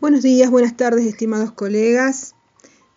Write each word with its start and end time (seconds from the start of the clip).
Buenos 0.00 0.22
días, 0.22 0.48
buenas 0.48 0.76
tardes, 0.76 1.04
estimados 1.06 1.50
colegas. 1.50 2.36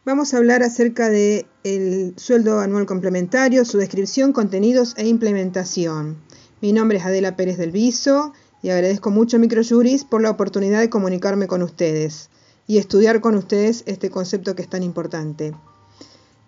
Vamos 0.05 0.35
a 0.35 0.37
hablar 0.37 0.61
acerca 0.61 1.09
del 1.09 2.13
sueldo 2.15 2.59
anual 2.59 2.85
complementario, 2.85 3.65
su 3.65 3.79
descripción, 3.79 4.33
contenidos 4.33 4.93
e 4.97 5.07
implementación. 5.07 6.17
Mi 6.61 6.73
nombre 6.73 6.99
es 6.99 7.05
Adela 7.05 7.35
Pérez 7.35 7.57
del 7.57 7.71
Viso 7.71 8.33
y 8.61 8.69
agradezco 8.69 9.09
mucho 9.09 9.37
a 9.37 9.39
Microjuris 9.39 10.03
por 10.03 10.21
la 10.21 10.29
oportunidad 10.29 10.79
de 10.79 10.91
comunicarme 10.91 11.47
con 11.47 11.63
ustedes 11.63 12.29
y 12.67 12.77
estudiar 12.77 13.19
con 13.19 13.33
ustedes 13.33 13.81
este 13.87 14.11
concepto 14.11 14.53
que 14.53 14.61
es 14.61 14.69
tan 14.69 14.83
importante. 14.83 15.55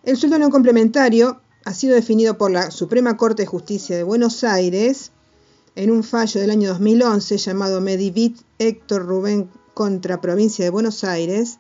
El 0.04 0.18
sueldo 0.18 0.36
anual 0.36 0.52
complementario 0.52 1.42
ha 1.66 1.74
sido 1.74 1.96
definido 1.96 2.38
por 2.38 2.52
la 2.52 2.70
Suprema 2.70 3.18
Corte 3.18 3.42
de 3.42 3.48
Justicia 3.48 3.98
de 3.98 4.04
Buenos 4.04 4.44
Aires 4.44 5.14
en 5.76 5.90
un 5.90 6.04
fallo 6.04 6.40
del 6.40 6.52
año 6.52 6.70
2011 6.70 7.40
llamado 7.40 7.82
Medivit 7.82 8.38
Héctor 8.60 9.08
Rubén 9.08 9.50
contra 9.74 10.21
Provincia 10.21 10.63
de 10.63 10.72
Buenos 10.72 11.04
Aires 11.04 11.58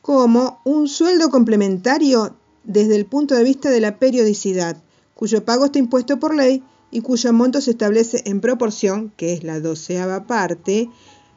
como 0.00 0.60
un 0.64 0.88
sueldo 0.88 1.30
complementario 1.30 2.34
desde 2.64 2.96
el 2.96 3.06
punto 3.06 3.34
de 3.34 3.44
vista 3.44 3.70
de 3.70 3.80
la 3.80 3.98
periodicidad, 3.98 4.76
cuyo 5.14 5.44
pago 5.44 5.66
está 5.66 5.78
impuesto 5.78 6.18
por 6.18 6.34
ley 6.34 6.62
y 6.90 7.00
cuyo 7.00 7.32
monto 7.32 7.60
se 7.60 7.72
establece 7.72 8.22
en 8.26 8.40
proporción, 8.40 9.12
que 9.16 9.32
es 9.32 9.44
la 9.44 9.60
doceava 9.60 10.26
parte, 10.26 10.90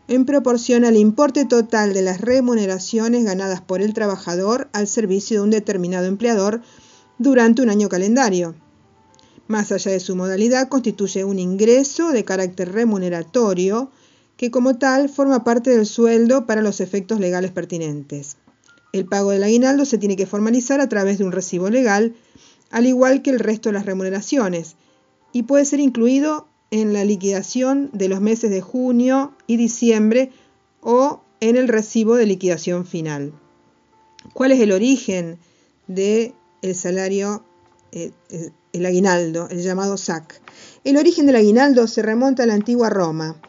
en 0.07 0.25
proporción 0.25 0.85
al 0.85 0.97
importe 0.97 1.45
total 1.45 1.93
de 1.93 2.01
las 2.01 2.21
remuneraciones 2.21 3.23
ganadas 3.23 3.61
por 3.61 3.81
el 3.81 3.93
trabajador 3.93 4.69
al 4.73 4.87
servicio 4.87 5.37
de 5.37 5.43
un 5.43 5.49
determinado 5.51 6.05
empleador 6.05 6.61
durante 7.17 7.61
un 7.61 7.69
año 7.69 7.89
calendario. 7.89 8.55
Más 9.47 9.71
allá 9.71 9.91
de 9.91 9.99
su 9.99 10.15
modalidad, 10.15 10.69
constituye 10.69 11.23
un 11.23 11.39
ingreso 11.39 12.11
de 12.11 12.25
carácter 12.25 12.71
remuneratorio 12.71 13.91
que 14.37 14.51
como 14.51 14.77
tal 14.77 15.09
forma 15.09 15.43
parte 15.43 15.69
del 15.69 15.85
sueldo 15.85 16.45
para 16.45 16.61
los 16.61 16.81
efectos 16.81 17.19
legales 17.19 17.51
pertinentes. 17.51 18.37
El 18.91 19.05
pago 19.05 19.31
del 19.31 19.43
aguinaldo 19.43 19.85
se 19.85 19.97
tiene 19.97 20.15
que 20.15 20.25
formalizar 20.25 20.79
a 20.81 20.89
través 20.89 21.17
de 21.17 21.25
un 21.25 21.31
recibo 21.31 21.69
legal, 21.69 22.15
al 22.71 22.85
igual 22.85 23.21
que 23.21 23.29
el 23.29 23.39
resto 23.39 23.69
de 23.69 23.73
las 23.73 23.85
remuneraciones, 23.85 24.75
y 25.31 25.43
puede 25.43 25.65
ser 25.65 25.79
incluido 25.79 26.47
en 26.71 26.93
la 26.93 27.03
liquidación 27.03 27.89
de 27.93 28.09
los 28.09 28.21
meses 28.21 28.49
de 28.49 28.61
junio 28.61 29.33
y 29.47 29.57
diciembre 29.57 30.31
o 30.81 31.21
en 31.39 31.57
el 31.57 31.67
recibo 31.67 32.15
de 32.15 32.25
liquidación 32.25 32.85
final. 32.85 33.33
¿Cuál 34.33 34.51
es 34.51 34.59
el 34.59 34.71
origen 34.71 35.37
del 35.87 36.33
salario, 36.73 37.43
eh, 37.91 38.11
el 38.73 38.85
aguinaldo, 38.85 39.47
el 39.49 39.61
llamado 39.61 39.97
SAC? 39.97 40.41
El 40.83 40.97
origen 40.97 41.25
del 41.25 41.35
aguinaldo 41.35 41.87
se 41.87 42.01
remonta 42.01 42.43
a 42.43 42.45
la 42.45 42.53
antigua 42.53 42.89
Roma. 42.89 43.39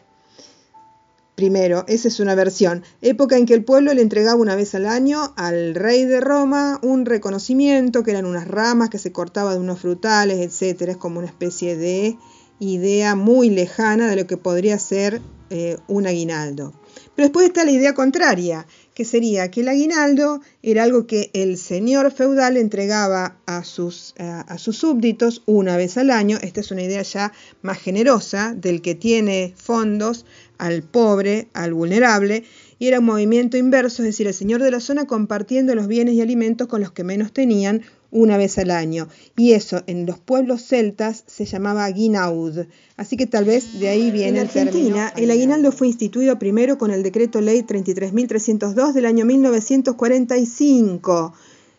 Primero, 1.37 1.85
esa 1.87 2.07
es 2.07 2.19
una 2.19 2.33
versión, 2.33 2.83
época 3.03 3.37
en 3.37 3.45
que 3.45 3.53
el 3.53 3.63
pueblo 3.63 3.93
le 3.93 4.01
entregaba 4.01 4.41
una 4.41 4.55
vez 4.55 4.73
al 4.73 4.87
año 4.87 5.35
al 5.35 5.75
rey 5.75 6.03
de 6.03 6.19
Roma 6.19 6.79
un 6.81 7.05
reconocimiento, 7.05 8.01
que 8.01 8.09
eran 8.09 8.25
unas 8.25 8.47
ramas 8.47 8.89
que 8.89 8.97
se 8.97 9.11
cortaban 9.11 9.53
de 9.53 9.59
unos 9.59 9.79
frutales, 9.79 10.39
etc. 10.39 10.81
Es 10.89 10.97
como 10.97 11.19
una 11.19 11.27
especie 11.27 11.77
de 11.77 12.17
idea 12.59 13.13
muy 13.13 13.51
lejana 13.51 14.09
de 14.09 14.15
lo 14.15 14.25
que 14.25 14.37
podría 14.37 14.79
ser 14.79 15.21
eh, 15.51 15.77
un 15.87 16.07
aguinaldo. 16.07 16.73
Pero 17.15 17.27
después 17.27 17.45
está 17.45 17.65
la 17.65 17.71
idea 17.71 17.93
contraria, 17.93 18.65
que 18.97 19.05
sería 19.05 19.51
que 19.51 19.61
el 19.61 19.67
aguinaldo 19.67 20.41
era 20.63 20.81
algo 20.81 21.05
que 21.05 21.29
el 21.33 21.59
señor 21.59 22.11
feudal 22.11 22.57
entregaba 22.57 23.37
a 23.45 23.63
sus, 23.63 24.15
a 24.17 24.57
sus 24.57 24.79
súbditos 24.79 25.43
una 25.45 25.77
vez 25.77 25.99
al 25.99 26.09
año. 26.09 26.39
Esta 26.41 26.61
es 26.61 26.71
una 26.71 26.81
idea 26.81 27.03
ya 27.03 27.31
más 27.61 27.77
generosa 27.77 28.55
del 28.57 28.81
que 28.81 28.95
tiene 28.95 29.53
fondos 29.55 30.25
al 30.57 30.81
pobre, 30.81 31.47
al 31.53 31.75
vulnerable, 31.75 32.43
y 32.79 32.87
era 32.87 32.99
un 32.99 33.05
movimiento 33.05 33.57
inverso, 33.57 34.03
es 34.03 34.07
decir, 34.07 34.27
el 34.27 34.33
señor 34.33 34.61
de 34.61 34.71
la 34.71 34.79
zona 34.79 35.05
compartiendo 35.05 35.75
los 35.75 35.87
bienes 35.87 36.15
y 36.15 36.21
alimentos 36.21 36.67
con 36.67 36.81
los 36.81 36.91
que 36.91 37.03
menos 37.03 37.33
tenían 37.33 37.81
una 38.11 38.37
vez 38.37 38.57
al 38.57 38.71
año. 38.71 39.07
Y 39.35 39.53
eso 39.53 39.83
en 39.87 40.05
los 40.05 40.19
pueblos 40.19 40.65
celtas 40.65 41.23
se 41.27 41.45
llamaba 41.45 41.89
guinaud. 41.89 42.67
Así 42.95 43.17
que 43.17 43.25
tal 43.25 43.45
vez 43.45 43.79
de 43.79 43.89
ahí 43.89 44.11
viene 44.11 44.39
en 44.39 44.45
Argentina, 44.45 45.11
el 45.17 45.31
aguinaldo 45.31 45.71
fue 45.71 45.87
instituido 45.87 46.39
primero 46.39 46.77
con 46.77 46.91
el 46.91 47.03
decreto 47.03 47.41
ley 47.41 47.61
33.302 47.61 48.93
del 48.93 49.05
año 49.05 49.25
1945. 49.25 51.33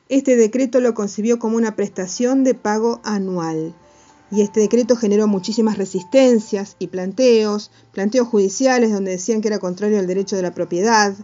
Este 0.09 0.37
decreto 0.37 0.81
lo 0.81 0.95
concibió 0.95 1.39
como 1.39 1.57
una 1.57 1.77
prestación 1.77 2.45
de 2.45 2.55
pago 2.55 3.01
anual. 3.05 3.75
Y 4.31 4.43
este 4.43 4.61
decreto 4.61 4.95
generó 4.95 5.27
muchísimas 5.27 5.79
resistencias 5.79 6.77
y 6.79 6.89
planteos, 6.89 7.71
planteos 7.93 8.29
judiciales 8.29 8.93
donde 8.93 9.13
decían 9.13 9.41
que 9.41 9.49
era 9.49 9.59
contrario 9.59 9.99
al 9.99 10.07
derecho 10.07 10.37
de 10.37 10.43
la 10.43 10.55
propiedad, 10.55 11.15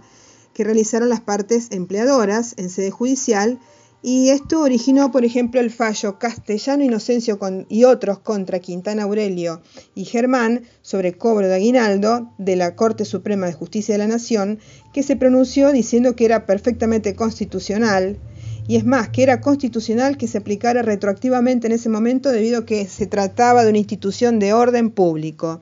que 0.54 0.64
realizaron 0.64 1.10
las 1.10 1.20
partes 1.20 1.68
empleadoras 1.70 2.54
en 2.56 2.70
sede 2.70 2.90
judicial. 2.90 3.58
Y 4.00 4.28
esto 4.28 4.60
originó, 4.60 5.10
por 5.10 5.24
ejemplo, 5.24 5.60
el 5.60 5.70
fallo 5.70 6.18
Castellano 6.18 6.84
Inocencio 6.84 7.38
y 7.70 7.84
otros 7.84 8.18
contra 8.18 8.58
Quintana 8.58 9.04
Aurelio 9.04 9.62
y 9.94 10.04
Germán 10.04 10.64
sobre 10.82 11.16
cobro 11.16 11.48
de 11.48 11.54
aguinaldo 11.54 12.30
de 12.36 12.56
la 12.56 12.76
Corte 12.76 13.06
Suprema 13.06 13.46
de 13.46 13.54
Justicia 13.54 13.94
de 13.94 13.98
la 13.98 14.06
Nación, 14.06 14.58
que 14.92 15.02
se 15.02 15.16
pronunció 15.16 15.72
diciendo 15.72 16.16
que 16.16 16.26
era 16.26 16.44
perfectamente 16.44 17.14
constitucional, 17.14 18.18
y 18.66 18.76
es 18.76 18.84
más, 18.84 19.10
que 19.10 19.22
era 19.22 19.40
constitucional 19.40 20.16
que 20.16 20.26
se 20.26 20.38
aplicara 20.38 20.82
retroactivamente 20.82 21.66
en 21.66 21.72
ese 21.72 21.88
momento 21.88 22.30
debido 22.30 22.60
a 22.60 22.66
que 22.66 22.86
se 22.86 23.06
trataba 23.06 23.62
de 23.62 23.70
una 23.70 23.78
institución 23.78 24.38
de 24.38 24.52
orden 24.52 24.90
público. 24.90 25.60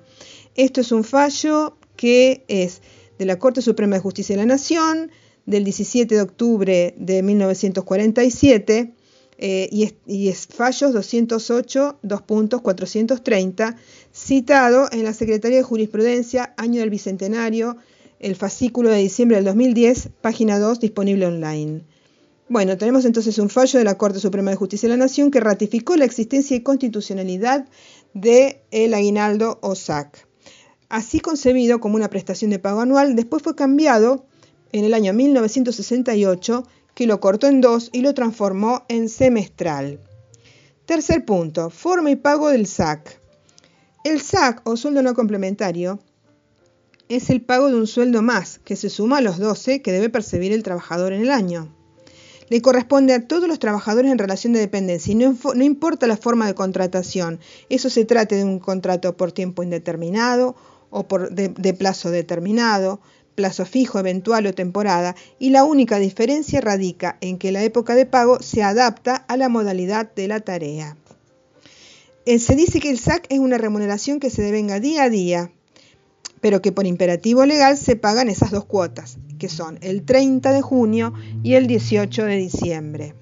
Esto 0.54 0.80
es 0.80 0.92
un 0.92 1.02
fallo 1.02 1.76
que 1.96 2.44
es 2.48 2.80
de 3.18 3.24
la 3.24 3.38
Corte 3.38 3.62
Suprema 3.62 3.96
de 3.96 4.02
Justicia 4.02 4.36
de 4.36 4.42
la 4.42 4.46
Nación, 4.46 5.10
del 5.46 5.64
17 5.64 6.14
de 6.14 6.20
octubre 6.20 6.94
de 6.96 7.22
1947 7.22 8.94
eh, 9.38 9.68
y, 9.72 9.82
es, 9.82 9.94
y, 10.06 10.28
es, 10.28 10.46
fallos 10.46 10.92
208, 10.92 11.98
2.430, 12.04 13.76
citado 14.12 14.88
en 14.92 15.02
la 15.02 15.12
Secretaría 15.12 15.56
de 15.56 15.64
Jurisprudencia, 15.64 16.54
año 16.56 16.80
del 16.80 16.90
Bicentenario, 16.90 17.76
el 18.20 18.36
fascículo 18.36 18.90
de 18.90 18.98
diciembre 18.98 19.38
del 19.38 19.46
2010, 19.46 20.10
página 20.20 20.60
2, 20.60 20.78
disponible 20.78 21.26
online. 21.26 21.82
Bueno, 22.52 22.76
tenemos 22.76 23.06
entonces 23.06 23.38
un 23.38 23.48
fallo 23.48 23.78
de 23.78 23.84
la 23.86 23.96
Corte 23.96 24.20
Suprema 24.20 24.50
de 24.50 24.58
Justicia 24.58 24.86
de 24.86 24.94
la 24.94 25.02
Nación 25.02 25.30
que 25.30 25.40
ratificó 25.40 25.96
la 25.96 26.04
existencia 26.04 26.54
y 26.54 26.60
constitucionalidad 26.60 27.66
del 28.12 28.58
el 28.70 28.92
aguinaldo 28.92 29.58
o 29.62 29.74
SAC. 29.74 30.28
Así 30.90 31.18
concebido 31.20 31.80
como 31.80 31.96
una 31.96 32.10
prestación 32.10 32.50
de 32.50 32.58
pago 32.58 32.82
anual, 32.82 33.16
después 33.16 33.42
fue 33.42 33.54
cambiado 33.54 34.26
en 34.72 34.84
el 34.84 34.92
año 34.92 35.14
1968, 35.14 36.66
que 36.94 37.06
lo 37.06 37.20
cortó 37.20 37.46
en 37.46 37.62
dos 37.62 37.88
y 37.90 38.02
lo 38.02 38.12
transformó 38.12 38.84
en 38.90 39.08
semestral. 39.08 39.98
Tercer 40.84 41.24
punto, 41.24 41.70
forma 41.70 42.10
y 42.10 42.16
pago 42.16 42.50
del 42.50 42.66
SAC. 42.66 43.18
El 44.04 44.20
SAC 44.20 44.60
o 44.68 44.76
sueldo 44.76 45.02
no 45.02 45.14
complementario 45.14 46.00
es 47.08 47.30
el 47.30 47.40
pago 47.40 47.68
de 47.68 47.76
un 47.76 47.86
sueldo 47.86 48.20
más 48.20 48.58
que 48.58 48.76
se 48.76 48.90
suma 48.90 49.16
a 49.16 49.22
los 49.22 49.38
12 49.38 49.80
que 49.80 49.92
debe 49.92 50.10
percibir 50.10 50.52
el 50.52 50.62
trabajador 50.62 51.14
en 51.14 51.22
el 51.22 51.30
año. 51.30 51.74
Le 52.52 52.60
corresponde 52.60 53.14
a 53.14 53.26
todos 53.26 53.48
los 53.48 53.58
trabajadores 53.58 54.12
en 54.12 54.18
relación 54.18 54.52
de 54.52 54.60
dependencia 54.60 55.10
y 55.10 55.14
no, 55.14 55.34
importa 55.64 56.06
la 56.06 56.18
forma 56.18 56.46
de 56.46 56.54
contratación, 56.54 57.40
eso 57.70 57.88
se 57.88 58.04
trate 58.04 58.34
de 58.34 58.44
un 58.44 58.58
contrato 58.58 59.16
por 59.16 59.32
tiempo 59.32 59.62
indeterminado 59.62 60.54
o 60.90 61.06
de, 61.30 61.48
de 61.48 61.72
plazo 61.72 62.10
determinado, 62.10 63.00
plazo 63.34 63.64
fijo, 63.64 63.98
eventual 63.98 64.46
o 64.46 64.52
temporada, 64.52 65.16
y 65.38 65.48
la 65.48 65.64
única 65.64 65.98
diferencia 65.98 66.60
radica 66.60 67.16
en 67.22 67.38
que 67.38 67.52
la 67.52 67.62
época 67.62 67.94
de 67.94 68.04
pago 68.04 68.42
se 68.42 68.62
adapta 68.62 69.16
a 69.16 69.38
la 69.38 69.48
modalidad 69.48 70.12
de 70.14 70.28
la 70.28 70.40
tarea. 70.40 70.98
Eh, 72.26 72.38
se 72.38 72.54
dice 72.54 72.80
que 72.80 72.90
el 72.90 72.98
SAC 72.98 73.28
es 73.30 73.38
una 73.38 73.56
remuneración 73.56 74.20
que 74.20 74.28
se 74.28 74.42
devenga 74.42 74.78
día 74.78 75.04
a 75.04 75.08
día, 75.08 75.52
pero 76.42 76.60
que 76.60 76.72
por 76.72 76.86
imperativo 76.86 77.46
legal 77.46 77.78
se 77.78 77.96
pagan 77.96 78.28
esas 78.28 78.50
dos 78.50 78.66
cuotas, 78.66 79.16
que 79.38 79.48
son 79.48 79.78
el 79.80 80.02
30 80.02 80.52
de 80.52 80.60
junio 80.60 81.14
y 81.42 81.54
el 81.54 81.66
18 81.66 82.24
de 82.26 82.36
diciembre. 82.36 83.14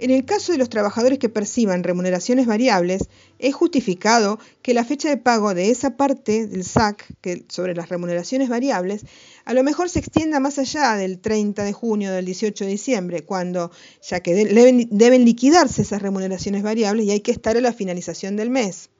En 0.00 0.10
el 0.10 0.24
caso 0.24 0.50
de 0.50 0.58
los 0.58 0.68
trabajadores 0.68 1.20
que 1.20 1.28
perciban 1.28 1.84
remuneraciones 1.84 2.46
variables, 2.46 3.08
es 3.38 3.54
justificado 3.54 4.40
que 4.60 4.74
la 4.74 4.84
fecha 4.84 5.08
de 5.08 5.16
pago 5.16 5.54
de 5.54 5.70
esa 5.70 5.96
parte 5.96 6.48
del 6.48 6.64
SAC 6.64 7.06
sobre 7.48 7.76
las 7.76 7.88
remuneraciones 7.88 8.48
variables 8.48 9.06
a 9.44 9.54
lo 9.54 9.62
mejor 9.62 9.88
se 9.88 10.00
extienda 10.00 10.40
más 10.40 10.58
allá 10.58 10.94
del 10.96 11.20
30 11.20 11.62
de 11.62 11.72
junio 11.72 12.10
o 12.10 12.12
del 12.14 12.24
18 12.24 12.64
de 12.64 12.70
diciembre, 12.72 13.22
cuando 13.22 13.70
ya 14.02 14.18
que 14.18 14.34
deben 14.34 15.24
liquidarse 15.24 15.82
esas 15.82 16.02
remuneraciones 16.02 16.64
variables 16.64 17.06
y 17.06 17.12
hay 17.12 17.20
que 17.20 17.30
estar 17.30 17.56
a 17.56 17.60
la 17.60 17.72
finalización 17.72 18.34
del 18.34 18.50
mes. 18.50 18.90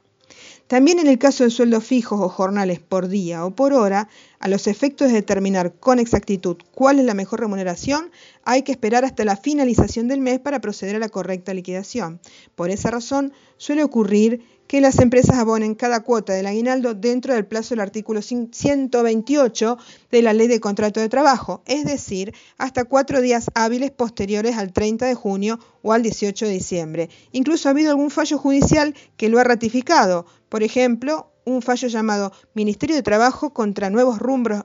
También 0.73 0.99
en 0.99 1.07
el 1.07 1.19
caso 1.19 1.45
de 1.45 1.51
sueldos 1.51 1.85
fijos 1.85 2.19
o 2.19 2.31
jornales 2.31 2.81
por 2.81 3.09
día 3.09 3.45
o 3.45 3.51
por 3.51 3.75
hora, 3.75 4.09
a 4.39 4.49
los 4.49 4.67
efectos 4.67 5.09
de 5.09 5.17
determinar 5.17 5.75
con 5.75 5.99
exactitud 5.99 6.57
cuál 6.75 6.99
es 6.99 7.05
la 7.05 7.13
mejor 7.13 7.41
remuneración, 7.41 8.11
hay 8.43 8.63
que 8.63 8.73
esperar 8.73 9.05
hasta 9.05 9.27
la 9.27 9.37
finalización 9.37 10.09
del 10.09 10.23
mes 10.23 10.41
para 10.41 10.63
proceder 10.63 10.97
a 10.97 10.99
la 10.99 11.11
correcta 11.11 11.53
liquidación. 11.53 12.21
Por 12.55 12.71
esa 12.71 12.91
razón, 12.91 13.35
suele 13.59 13.85
ocurrir 13.85 14.47
que 14.73 14.81
las 14.81 15.01
empresas 15.01 15.37
abonen 15.37 15.75
cada 15.75 16.01
cuota 16.01 16.33
del 16.33 16.47
aguinaldo 16.47 16.95
dentro 16.95 17.35
del 17.35 17.45
plazo 17.45 17.75
del 17.75 17.81
artículo 17.81 18.23
128 18.23 19.79
de 20.11 20.23
la 20.23 20.33
Ley 20.33 20.49
de 20.49 20.61
Contrato 20.61 20.99
de 20.99 21.11
Trabajo, 21.11 21.61
es 21.67 21.85
decir, 21.85 22.33
hasta 22.57 22.87
cuatro 22.87 23.21
días 23.21 23.51
hábiles 23.53 23.91
posteriores 23.91 24.57
al 24.57 24.73
30 24.73 25.05
de 25.05 25.15
junio 25.15 25.59
o 25.83 25.93
al 25.93 26.03
18 26.03 26.47
de 26.47 26.53
diciembre. 26.53 27.11
Incluso 27.33 27.69
ha 27.69 27.73
habido 27.73 27.91
algún 27.91 28.11
fallo 28.11 28.39
judicial 28.39 28.95
que 29.19 29.29
lo 29.29 29.39
ha 29.39 29.45
ratificado. 29.45 30.25
Por 30.49 30.63
ejemplo, 30.63 31.31
un 31.45 31.61
fallo 31.61 31.89
llamado 31.89 32.33
Ministerio 32.55 32.97
de 32.97 33.03
Trabajo 33.03 33.53
contra 33.53 33.91
Nuevos 33.91 34.21
Rumbos, 34.21 34.65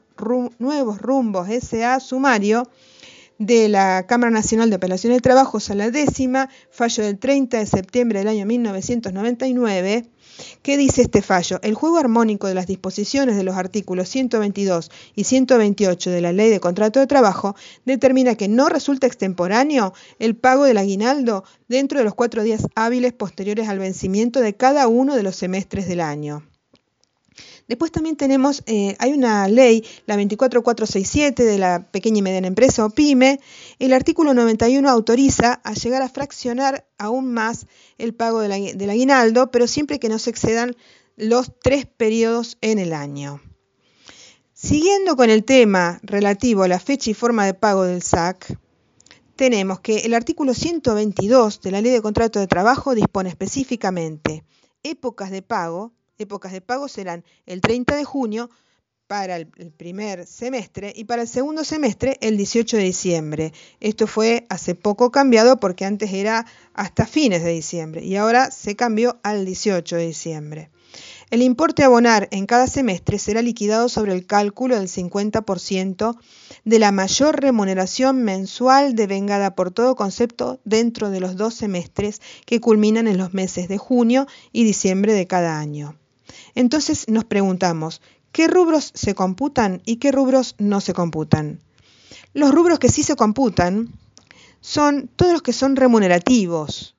Nuevos 0.58 1.02
Rumbos 1.02 1.50
SA 1.50 2.00
Sumario 2.00 2.64
de 3.40 3.70
la 3.70 4.06
Cámara 4.08 4.32
Nacional 4.32 4.70
de 4.70 4.78
Apelaciones 4.78 5.18
de 5.18 5.22
Trabajo, 5.22 5.60
sala 5.60 5.92
décima, 5.92 6.50
fallo 6.72 7.04
del 7.04 7.20
30 7.20 7.60
de 7.60 7.66
septiembre 7.66 8.20
del 8.20 8.28
año 8.30 8.46
1999. 8.46 10.10
¿Qué 10.62 10.78
dice 10.78 11.02
este 11.02 11.22
fallo? 11.22 11.60
El 11.64 11.74
juego 11.74 11.98
armónico 11.98 12.48
de 12.48 12.54
las 12.54 12.68
disposiciones 12.68 13.36
de 13.36 13.44
los 13.44 13.56
artículos 13.56 14.10
122 14.10 14.92
y 15.16 15.24
128 15.24 16.12
de 16.12 16.22
la 16.22 16.32
Ley 16.32 16.50
de 16.50 16.60
Contrato 16.60 17.00
de 17.00 17.08
Trabajo 17.08 17.56
determina 17.86 18.36
que 18.36 18.48
no 18.48 18.70
resulta 18.70 19.08
extemporáneo 19.08 19.94
el 20.20 20.36
pago 20.36 20.66
del 20.66 20.78
aguinaldo 20.78 21.44
dentro 21.68 22.00
de 22.00 22.06
los 22.06 22.14
cuatro 22.14 22.44
días 22.44 22.68
hábiles 22.76 23.14
posteriores 23.14 23.68
al 23.68 23.80
vencimiento 23.80 24.42
de 24.42 24.56
cada 24.56 24.88
uno 24.88 25.16
de 25.16 25.24
los 25.24 25.36
semestres 25.36 25.88
del 25.88 26.02
año. 26.02 26.44
Después 27.68 27.92
también 27.92 28.16
tenemos, 28.16 28.64
eh, 28.66 28.96
hay 28.98 29.12
una 29.12 29.48
ley, 29.50 29.84
la 30.06 30.16
24467 30.16 31.44
de 31.44 31.58
la 31.58 31.92
pequeña 31.92 32.20
y 32.20 32.22
mediana 32.22 32.48
empresa 32.48 32.86
o 32.86 32.90
pyme. 32.90 33.42
El 33.80 33.92
artículo 33.92 34.34
91 34.34 34.90
autoriza 34.90 35.60
a 35.64 35.74
llegar 35.74 36.02
a 36.02 36.08
fraccionar 36.10 36.88
aún 36.98 37.34
más 37.34 37.68
el 37.98 38.14
pago 38.14 38.40
del, 38.40 38.90
aguinaldo, 38.90 39.52
pero 39.52 39.68
siempre 39.68 40.00
que 40.00 40.08
no 40.08 40.18
se 40.18 40.30
excedan 40.30 40.76
los 41.18 41.52
tres 41.60 41.86
periodos 41.86 42.58
en 42.62 42.80
el 42.80 42.94
año. 42.94 43.42
Siguiendo 44.54 45.18
con 45.18 45.30
el 45.30 45.44
tema 45.44 46.00
relativo 46.04 46.64
a 46.64 46.68
la 46.68 46.80
fecha 46.80 47.12
y 47.12 47.14
forma 47.14 47.46
de 47.46 47.54
pago 47.54 47.84
del 47.84 48.02
SAC, 48.02 48.58
tenemos 49.36 49.82
que 49.82 50.00
el 50.00 50.14
artículo 50.14 50.54
122 50.54 51.62
de 51.62 51.72
la 51.72 51.82
Ley 51.82 51.92
de 51.92 52.02
Contrato 52.02 52.40
de 52.40 52.48
Trabajo 52.48 52.96
dispone 52.96 53.30
específicamente 53.30 54.46
épocas 54.84 55.32
de 55.32 55.42
pago 55.42 55.94
épocas 56.18 56.52
de 56.52 56.62
pago 56.62 56.88
serán 56.88 57.24
el 57.46 57.62
30 57.62 57.96
de 57.96 58.04
junio 58.04 58.50
para 59.08 59.38
el, 59.38 59.48
primer 59.48 60.28
semestre 60.28 60.92
y 60.96 61.06
para 61.06 61.22
el 61.22 61.28
segundo 61.28 61.64
semestre 61.64 62.18
el 62.22 62.36
18 62.36 62.78
de 62.78 62.84
diciembre. 62.84 63.54
Esto 63.80 64.06
fue 64.06 64.46
hace 64.50 64.76
poco 64.76 65.12
cambiado 65.12 65.60
porque 65.60 65.86
antes 65.86 66.12
era 66.12 66.46
hasta 66.74 67.06
fines 67.06 67.44
de 67.44 67.52
diciembre 67.52 68.04
y 68.04 68.18
ahora 68.18 68.52
se 68.52 68.76
cambió 68.76 69.20
al 69.24 69.46
18 69.46 69.96
de 69.96 70.08
diciembre. 70.08 70.70
El 71.30 71.42
importe 71.42 71.84
a 71.84 71.88
abonar 71.88 72.30
en 72.32 72.46
cada 72.46 72.68
semestre 72.68 73.20
será 73.20 73.42
liquidado 73.42 73.90
sobre 73.90 74.14
el 74.14 74.26
cálculo 74.26 74.78
del 74.78 74.88
50% 74.88 76.18
de 76.64 76.80
la 76.80 76.92
mayor 76.94 77.42
remuneración 77.42 78.24
mensual 78.24 78.96
devengada 78.96 79.54
por 79.54 79.72
todo 79.72 79.96
concepto 79.96 80.60
dentro 80.64 81.10
de 81.10 81.20
los 81.20 81.36
dos 81.36 81.54
semestres 81.54 82.22
que 82.46 82.62
culminan 82.62 83.08
en 83.08 83.18
los 83.18 83.34
meses 83.34 83.68
de 83.68 83.78
junio 83.78 84.26
y 84.54 84.64
diciembre 84.64 85.14
de 85.14 85.28
cada 85.28 85.60
año. 85.60 85.98
Entonces 86.58 87.08
nos 87.08 87.24
preguntamos, 87.24 88.02
¿qué 88.32 88.48
rubros 88.48 88.92
se 88.96 89.14
computan 89.14 89.84
y 89.86 89.98
qué 89.98 90.12
rubros 90.12 90.56
no 90.58 90.82
se 90.82 90.92
computan? 90.92 91.60
Los 92.34 92.52
rubros 92.52 92.80
que 92.80 92.90
sí 92.90 93.04
se 93.04 93.16
computan 93.16 93.94
son 94.60 95.08
todos 95.08 95.34
los 95.34 95.44
que 95.44 95.54
son 95.54 95.76
remunerativos, 95.76 96.96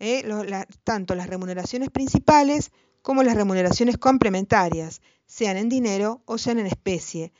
¿eh? 0.00 0.24
tanto 0.82 1.14
las 1.14 1.26
remuneraciones 1.26 1.90
principales 1.90 2.70
como 3.02 3.22
las 3.22 3.34
remuneraciones 3.34 3.98
complementarias, 3.98 5.02
sean 5.26 5.58
en 5.58 5.68
dinero 5.68 6.22
o 6.24 6.38
sean 6.38 6.58
en 6.58 6.66
especie, 6.66 7.34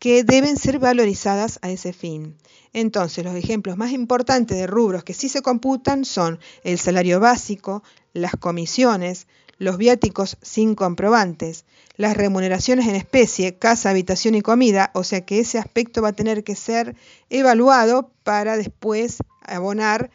que 0.00 0.24
deben 0.24 0.56
ser 0.56 0.80
valorizadas 0.80 1.60
a 1.62 1.70
ese 1.70 1.92
fin. 1.92 2.36
Entonces, 2.72 3.24
los 3.24 3.36
ejemplos 3.36 3.76
más 3.76 3.92
importantes 3.92 4.58
de 4.58 4.66
rubros 4.66 5.04
que 5.04 5.14
sí 5.14 5.28
se 5.28 5.40
computan 5.40 6.04
son 6.04 6.40
el 6.64 6.80
salario 6.80 7.20
básico, 7.20 7.84
las 8.12 8.32
comisiones, 8.32 9.28
los 9.58 9.78
viáticos 9.78 10.36
sin 10.42 10.74
comprobantes, 10.74 11.64
las 11.96 12.16
remuneraciones 12.16 12.86
en 12.88 12.94
especie, 12.94 13.56
casa, 13.56 13.90
habitación 13.90 14.34
y 14.34 14.42
comida, 14.42 14.90
o 14.94 15.02
sea 15.02 15.24
que 15.24 15.40
ese 15.40 15.58
aspecto 15.58 16.02
va 16.02 16.08
a 16.08 16.12
tener 16.12 16.44
que 16.44 16.54
ser 16.54 16.94
evaluado 17.30 18.10
para 18.22 18.56
después 18.56 19.18
abonar 19.42 20.10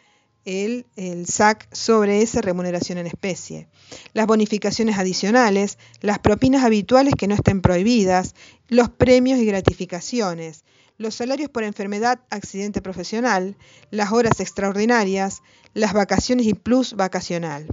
el, 0.46 0.86
el, 0.96 1.28
SAC 1.28 1.68
sobre 1.74 2.22
esa 2.22 2.42
remuneración 2.42 2.98
en 2.98 3.08
especie. 3.08 3.68
Las 4.14 4.28
bonificaciones 4.28 4.98
adicionales, 4.98 5.78
las 6.02 6.20
propinas 6.20 6.64
habituales 6.64 7.14
que 7.16 7.28
no 7.28 7.36
estén 7.36 7.62
prohibidas, 7.62 8.36
los 8.68 8.90
premios 8.90 9.40
y 9.40 9.46
gratificaciones, 9.46 10.64
los 10.98 11.16
salarios 11.16 11.50
por 11.50 11.64
enfermedad, 11.64 12.20
accidente 12.30 12.82
profesional, 12.82 13.56
las 13.90 14.12
horas 14.12 14.40
extraordinarias, 14.40 15.42
las 15.74 15.94
vacaciones 15.94 16.46
y 16.46 16.54
plus 16.54 16.94
vacacional. 16.94 17.68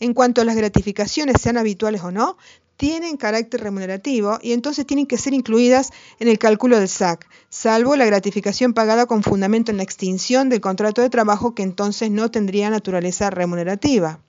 En 0.00 0.14
cuanto 0.14 0.40
a 0.40 0.44
las 0.44 0.56
gratificaciones, 0.56 1.40
sean 1.40 1.56
habituales 1.56 2.02
o 2.02 2.10
no, 2.10 2.36
tienen 2.76 3.16
carácter 3.16 3.60
remunerativo 3.60 4.38
y 4.42 4.52
entonces 4.52 4.86
tienen 4.86 5.06
que 5.06 5.18
ser 5.18 5.34
incluidas 5.34 5.92
en 6.18 6.28
el 6.28 6.38
cálculo 6.38 6.78
del 6.78 6.88
SAC, 6.88 7.26
salvo 7.48 7.96
la 7.96 8.04
gratificación 8.04 8.74
pagada 8.74 9.06
con 9.06 9.22
fundamento 9.22 9.70
en 9.70 9.76
la 9.76 9.84
extinción 9.84 10.48
del 10.48 10.60
contrato 10.60 11.00
de 11.00 11.10
trabajo 11.10 11.54
que 11.54 11.62
entonces 11.62 12.10
no 12.10 12.30
tendría 12.30 12.70
naturaleza 12.70 13.30
remunerativa. 13.30 14.20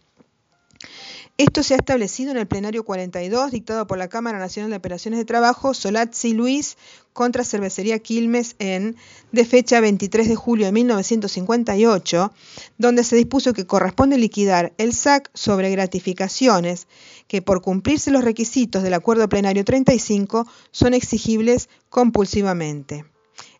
Esto 1.37 1.63
se 1.63 1.73
ha 1.73 1.77
establecido 1.77 2.31
en 2.31 2.37
el 2.37 2.47
plenario 2.47 2.85
42, 2.85 3.51
dictado 3.51 3.87
por 3.87 3.97
la 3.97 4.07
Cámara 4.07 4.39
Nacional 4.39 4.71
de 4.71 4.77
Operaciones 4.77 5.17
de 5.19 5.25
Trabajo, 5.25 5.73
Solazzi 5.73 6.31
Luis, 6.31 6.77
contra 7.11 7.43
Cervecería 7.43 7.99
Quilmes, 7.99 8.55
en, 8.57 8.95
de 9.33 9.43
fecha 9.43 9.81
23 9.81 10.29
de 10.29 10.35
julio 10.35 10.65
de 10.65 10.71
1958, 10.71 12.31
donde 12.77 13.03
se 13.03 13.17
dispuso 13.17 13.51
que 13.51 13.67
corresponde 13.67 14.17
liquidar 14.17 14.71
el 14.77 14.93
SAC 14.93 15.29
sobre 15.33 15.71
gratificaciones 15.71 16.87
que, 17.27 17.41
por 17.41 17.61
cumplirse 17.61 18.11
los 18.11 18.23
requisitos 18.23 18.81
del 18.81 18.93
Acuerdo 18.93 19.27
Plenario 19.27 19.65
35, 19.65 20.47
son 20.71 20.93
exigibles 20.93 21.67
compulsivamente. 21.89 23.03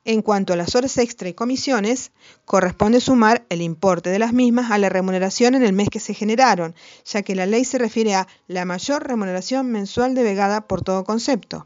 En 0.06 0.22
cuanto 0.22 0.54
a 0.54 0.56
las 0.56 0.76
horas 0.76 1.00
extra 1.00 1.30
y 1.30 1.34
comisiones, 1.34 2.12
corresponde 2.46 3.02
sumar 3.02 3.44
el 3.50 3.64
importe 3.64 4.12
de 4.12 4.20
las 4.20 4.34
mismas 4.34 4.70
a 4.70 4.78
la 4.78 4.88
remuneración 4.88 5.56
en 5.56 5.64
el 5.64 5.74
mes 5.74 5.90
que 5.90 6.00
se 6.00 6.14
generaron, 6.14 6.76
ya 7.06 7.24
que 7.24 7.34
la 7.34 7.48
ley 7.48 7.66
se 7.66 7.80
refiere 7.80 8.14
a 8.14 8.28
la 8.48 8.66
mayor 8.66 9.08
remuneración 9.08 9.72
mensual 9.72 10.14
devengada 10.14 10.68
por 10.68 10.84
todo 10.84 11.04
concepto. 11.04 11.66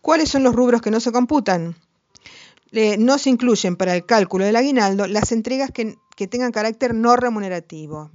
¿Cuáles 0.00 0.30
son 0.30 0.42
los 0.42 0.54
rubros 0.54 0.80
que 0.80 0.90
no 0.90 1.00
se 1.00 1.12
computan? 1.12 1.76
Eh, 2.72 2.96
no 2.98 3.18
se 3.18 3.28
incluyen 3.28 3.76
para 3.76 3.94
el 3.94 4.06
cálculo 4.06 4.46
del 4.46 4.56
aguinaldo 4.56 5.06
las 5.06 5.30
entregas 5.30 5.70
que 5.70 6.28
tengan 6.28 6.52
carácter 6.52 6.94
no 6.94 7.14
remunerativo 7.16 8.10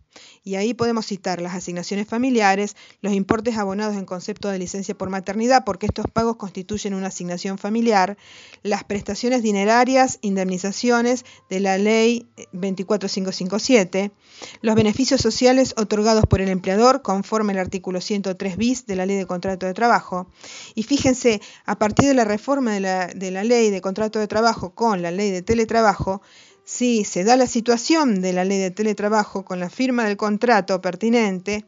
y 0.46 0.56
ahí 0.56 0.76
podemos 0.76 1.08
citar 1.08 1.42
las 1.42 1.56
asignaciones 1.56 2.08
familiares, 2.08 2.78
los 3.02 3.14
importes 3.14 3.58
abonados 3.58 3.98
en 3.98 4.06
concepto 4.06 4.48
de 4.48 4.60
licencia 4.60 4.96
por 4.96 5.10
maternidad, 5.10 5.66
porque 5.66 5.88
estos 5.88 6.06
pagos 6.06 6.36
constituyen 6.38 6.94
una 6.94 7.08
asignación 7.08 7.58
familiar, 7.58 8.16
las 8.62 8.84
prestaciones 8.84 9.42
dinerarias, 9.42 10.20
indemnizaciones 10.22 11.26
de 11.50 11.60
la 11.60 11.80
ley 11.80 12.28
24557, 12.54 14.12
los 14.62 14.76
beneficios 14.76 15.20
sociales 15.20 15.74
otorgados 15.78 16.26
por 16.28 16.42
el 16.42 16.50
empleador 16.50 17.02
conforme 17.02 17.54
al 17.54 17.60
artículo 17.60 18.00
103 18.00 18.56
bis 18.56 18.86
de 18.86 18.96
la 18.96 19.08
ley 19.08 19.18
de 19.18 19.26
contrato 19.26 19.66
de 19.66 19.74
trabajo. 19.74 20.28
Y 20.76 20.84
fíjense, 20.84 21.42
a 21.66 21.80
partir 21.80 22.08
de 22.08 22.14
la 22.14 22.24
reforma 22.24 22.72
de 22.72 22.82
la, 22.82 23.08
de 23.08 23.32
la 23.32 23.44
ley 23.44 23.72
de 23.72 23.82
contrato 23.82 24.20
de 24.20 24.28
trabajo 24.28 24.76
con 24.76 25.02
la 25.02 25.10
ley 25.10 25.32
de 25.32 25.42
teletrabajo, 25.42 26.22
si 26.66 27.06
se 27.06 27.24
da 27.24 27.38
la 27.38 27.48
situación 27.48 28.22
de 28.22 28.34
la 28.34 28.44
ley 28.44 28.60
de 28.60 28.72
teletrabajo 28.72 29.46
con 29.46 29.60
la 29.60 29.70
firma 29.70 30.04
del 30.04 30.18
contrato 30.18 30.82
pertinente, 30.82 31.64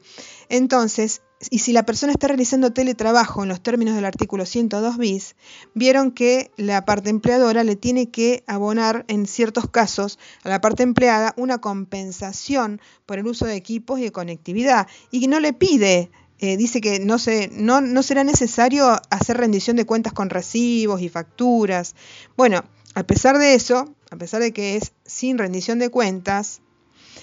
entonces, 0.49 1.21
y 1.51 1.59
si 1.59 1.71
la 1.71 1.85
persona 1.85 2.11
está 2.11 2.27
realizando 2.27 2.73
teletrabajo 2.73 3.43
en 3.43 3.49
los 3.49 3.61
términos 3.61 3.95
del 3.95 4.05
artículo 4.05 4.45
102 4.45 4.97
bis, 4.97 5.35
vieron 5.75 6.11
que 6.11 6.51
la 6.57 6.83
parte 6.83 7.11
empleadora 7.11 7.63
le 7.63 7.75
tiene 7.75 8.09
que 8.09 8.43
abonar 8.47 9.05
en 9.07 9.27
ciertos 9.27 9.69
casos 9.69 10.17
a 10.43 10.49
la 10.49 10.61
parte 10.61 10.81
empleada 10.81 11.35
una 11.37 11.59
compensación 11.59 12.81
por 13.05 13.19
el 13.19 13.27
uso 13.27 13.45
de 13.45 13.55
equipos 13.55 13.99
y 13.99 14.03
de 14.03 14.11
conectividad 14.11 14.87
y 15.11 15.27
no 15.27 15.39
le 15.39 15.53
pide 15.53 16.09
eh, 16.39 16.55
dice 16.55 16.81
que 16.81 16.99
no, 16.99 17.17
se, 17.17 17.49
no, 17.51 17.81
no 17.81 18.03
será 18.03 18.23
necesario 18.23 18.95
hacer 19.09 19.37
rendición 19.37 19.75
de 19.75 19.85
cuentas 19.85 20.13
con 20.13 20.29
recibos 20.29 21.01
y 21.01 21.09
facturas. 21.09 21.95
Bueno, 22.35 22.63
a 22.93 23.03
pesar 23.03 23.39
de 23.39 23.55
eso, 23.55 23.95
a 24.11 24.15
pesar 24.17 24.41
de 24.41 24.53
que 24.53 24.75
es 24.75 24.93
sin 25.05 25.37
rendición 25.37 25.79
de 25.79 25.89
cuentas, 25.89 26.61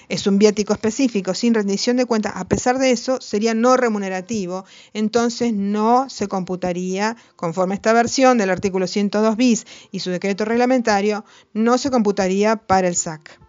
es 0.08 0.26
un 0.26 0.38
viático 0.38 0.72
específico 0.72 1.34
sin 1.34 1.54
rendición 1.54 1.96
de 1.96 2.04
cuentas, 2.04 2.32
a 2.36 2.46
pesar 2.46 2.78
de 2.78 2.90
eso 2.90 3.20
sería 3.20 3.54
no 3.54 3.76
remunerativo, 3.76 4.64
entonces 4.92 5.52
no 5.54 6.10
se 6.10 6.28
computaría, 6.28 7.16
conforme 7.36 7.74
esta 7.74 7.92
versión 7.92 8.36
del 8.38 8.50
artículo 8.50 8.86
102 8.86 9.36
bis 9.36 9.66
y 9.92 10.00
su 10.00 10.10
decreto 10.10 10.44
reglamentario, 10.44 11.24
no 11.52 11.78
se 11.78 11.90
computaría 11.90 12.56
para 12.56 12.88
el 12.88 12.96
SAC. 12.96 13.40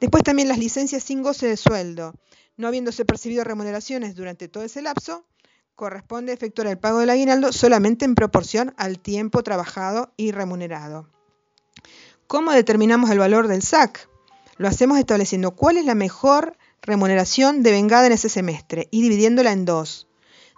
Después 0.00 0.22
también 0.22 0.48
las 0.48 0.58
licencias 0.58 1.02
sin 1.02 1.22
goce 1.22 1.46
de 1.46 1.56
sueldo 1.56 2.14
no 2.58 2.68
habiéndose 2.68 3.06
percibido 3.06 3.44
remuneraciones 3.44 4.14
durante 4.14 4.48
todo 4.48 4.64
ese 4.64 4.82
lapso, 4.82 5.24
corresponde 5.76 6.32
efectuar 6.32 6.66
el 6.66 6.78
pago 6.78 6.98
del 6.98 7.10
aguinaldo 7.10 7.52
solamente 7.52 8.04
en 8.04 8.16
proporción 8.16 8.74
al 8.76 8.98
tiempo 8.98 9.42
trabajado 9.42 10.12
y 10.16 10.32
remunerado. 10.32 11.08
¿Cómo 12.28 12.52
determinamos 12.52 13.08
el 13.08 13.18
valor 13.18 13.48
del 13.48 13.62
SAC? 13.62 14.06
Lo 14.58 14.68
hacemos 14.68 14.98
estableciendo 14.98 15.52
cuál 15.52 15.78
es 15.78 15.86
la 15.86 15.94
mejor 15.94 16.58
remuneración 16.82 17.62
devengada 17.62 18.06
en 18.06 18.12
ese 18.12 18.28
semestre 18.28 18.86
y 18.90 19.00
dividiéndola 19.00 19.50
en 19.50 19.64
dos. 19.64 20.08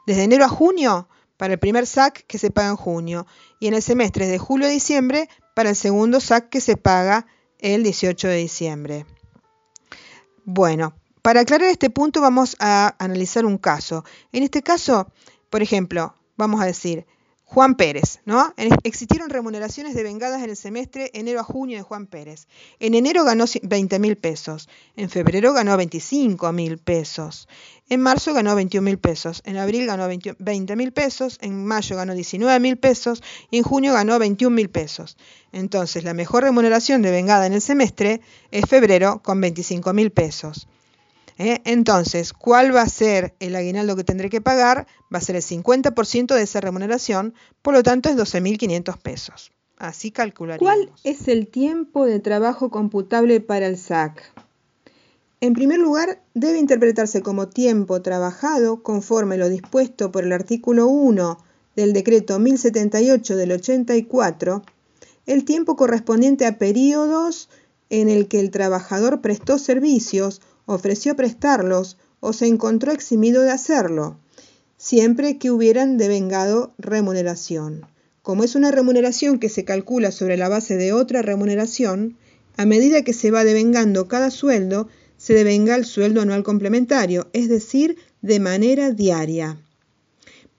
Desde 0.05 0.25
enero 0.25 0.45
a 0.45 0.49
junio, 0.49 1.09
para 1.37 1.53
el 1.53 1.61
primer 1.61 1.87
SAC 1.87 2.27
que 2.27 2.39
se 2.39 2.51
paga 2.51 2.71
en 2.71 2.77
junio, 2.77 3.25
y 3.61 3.69
en 3.69 3.75
el 3.75 3.83
semestre 3.83 4.27
de 4.27 4.37
julio 4.37 4.67
a 4.67 4.71
diciembre, 4.71 5.29
para 5.55 5.71
el 5.71 5.77
segundo 5.77 6.19
SAC 6.19 6.49
que 6.49 6.61
se 6.61 6.77
paga 6.77 7.27
el 7.61 7.85
18 7.85 8.27
de 8.27 8.37
diciembre. 8.37 9.07
Bueno, 10.45 10.95
para 11.23 11.43
aclarar 11.43 11.69
este 11.69 11.89
punto 11.89 12.21
vamos 12.21 12.57
a 12.59 12.97
analizar 12.99 13.47
un 13.47 13.59
caso. 13.59 14.05
En 14.33 14.43
este 14.43 14.65
caso, 14.65 15.13
por 15.51 15.63
ejemplo, 15.63 16.17
vamos 16.37 16.61
a 16.61 16.67
decir, 16.67 17.07
Juan 17.53 17.75
Pérez, 17.75 18.21
¿no? 18.27 18.55
Existieron 18.85 19.29
remuneraciones 19.29 19.97
devengadas 19.97 20.41
en 20.45 20.51
el 20.51 20.57
semestre 20.57 21.11
enero 21.15 21.41
a 21.41 21.43
junio 21.43 21.79
de 21.79 21.83
Juan 21.83 22.07
Pérez. 22.07 22.47
En 22.79 22.95
enero 22.95 23.25
ganó 23.25 23.45
20 23.61 23.99
mil 23.99 24.17
pesos, 24.17 24.69
en 24.95 25.11
febrero 25.11 25.53
ganó 25.53 25.77
25 25.77 26.53
mil 26.53 26.79
pesos, 26.79 27.49
en 27.89 28.03
marzo 28.03 28.35
ganó 28.35 28.55
21 28.55 28.85
mil 28.85 28.99
pesos, 28.99 29.43
en 29.45 29.57
abril 29.57 29.87
ganó 29.87 30.07
20 30.07 30.77
mil 30.77 30.93
pesos, 30.93 31.39
en 31.41 31.67
mayo 31.67 31.97
ganó 31.97 32.15
19 32.15 32.61
mil 32.61 32.77
pesos 32.77 33.21
y 33.51 33.59
en 33.59 33.65
junio 33.65 33.95
ganó 33.95 34.17
21 34.21 34.55
mil 34.55 34.71
pesos. 34.71 35.17
Entonces, 35.51 36.05
la 36.05 36.15
mejor 36.15 36.45
remuneración 36.45 37.03
devengada 37.03 37.47
en 37.47 37.55
el 37.55 37.61
semestre 37.61 38.21
es 38.53 38.65
febrero 38.67 39.23
con 39.25 39.41
25 39.41 39.93
mil 39.93 40.13
pesos. 40.13 40.69
¿Eh? 41.41 41.63
Entonces, 41.65 42.33
¿cuál 42.33 42.75
va 42.75 42.83
a 42.83 42.89
ser 42.89 43.35
el 43.41 43.57
aguinaldo 43.57 43.97
que 43.97 44.05
tendré 44.05 44.29
que 44.29 44.41
pagar? 44.41 44.87
Va 45.13 45.19
a 45.19 45.23
ser 45.23 45.37
el 45.37 45.43
50% 45.43 46.35
de 46.35 46.43
esa 46.43 46.61
remuneración, 46.61 47.35
por 47.63 47.75
lo 47.75 47.83
tanto 47.83 48.11
es 48.11 48.17
12.500 48.17 48.99
pesos. 48.99 49.51
Así 49.79 50.11
calcularíamos. 50.11 50.87
¿Cuál 50.87 50.93
es 51.05 51.27
el 51.29 51.49
tiempo 51.49 52.05
de 52.05 52.21
trabajo 52.21 52.71
computable 52.71 53.41
para 53.41 53.67
el 53.67 53.79
SAC? 53.79 54.23
En 55.41 55.55
primer 55.55 55.79
lugar, 55.79 56.21
debe 56.35 56.59
interpretarse 56.59 57.23
como 57.23 57.49
tiempo 57.49 58.03
trabajado 58.03 58.83
conforme 58.83 59.39
lo 59.39 59.49
dispuesto 59.49 60.13
por 60.13 60.25
el 60.25 60.33
artículo 60.33 60.87
1 60.89 61.39
del 61.77 61.95
decreto 61.95 62.39
1078 62.39 63.37
del 63.37 63.53
84, 63.53 64.63
el 65.25 65.47
tiempo 65.47 65.77
correspondiente 65.77 66.45
a 66.45 66.59
periodos 66.59 67.49
en 67.89 68.11
el 68.11 68.29
que 68.29 68.39
el 68.39 68.51
trabajador 68.51 69.23
prestó 69.23 69.59
servicios 69.59 70.43
ofreció 70.75 71.17
prestarlos 71.17 71.97
o 72.21 72.33
se 72.33 72.47
encontró 72.47 72.93
eximido 72.93 73.43
de 73.43 73.51
hacerlo, 73.51 74.19
siempre 74.77 75.39
que 75.39 75.51
hubieran 75.51 75.99
devengado 75.99 76.73
remuneración. 76.79 77.87
Como 78.23 78.45
es 78.45 78.55
una 78.55 78.71
remuneración 78.71 79.39
que 79.39 79.49
se 79.49 79.65
calcula 79.65 80.13
sobre 80.13 80.37
la 80.37 80.49
base 80.49 80.77
de 80.77 80.93
otra 80.93 81.23
remuneración, 81.23 82.17
a 82.57 82.67
medida 82.67 83.03
que 83.03 83.13
se 83.13 83.31
va 83.31 83.45
devengando 83.45 84.07
cada 84.07 84.31
sueldo, 84.31 84.89
se 85.17 85.35
devenga 85.35 85.75
el 85.75 85.85
sueldo 85.85 86.21
anual 86.21 86.43
complementario, 86.43 87.29
es 87.33 87.49
decir, 87.49 87.97
de 88.23 88.39
manera 88.39 88.91
diaria. 88.91 89.59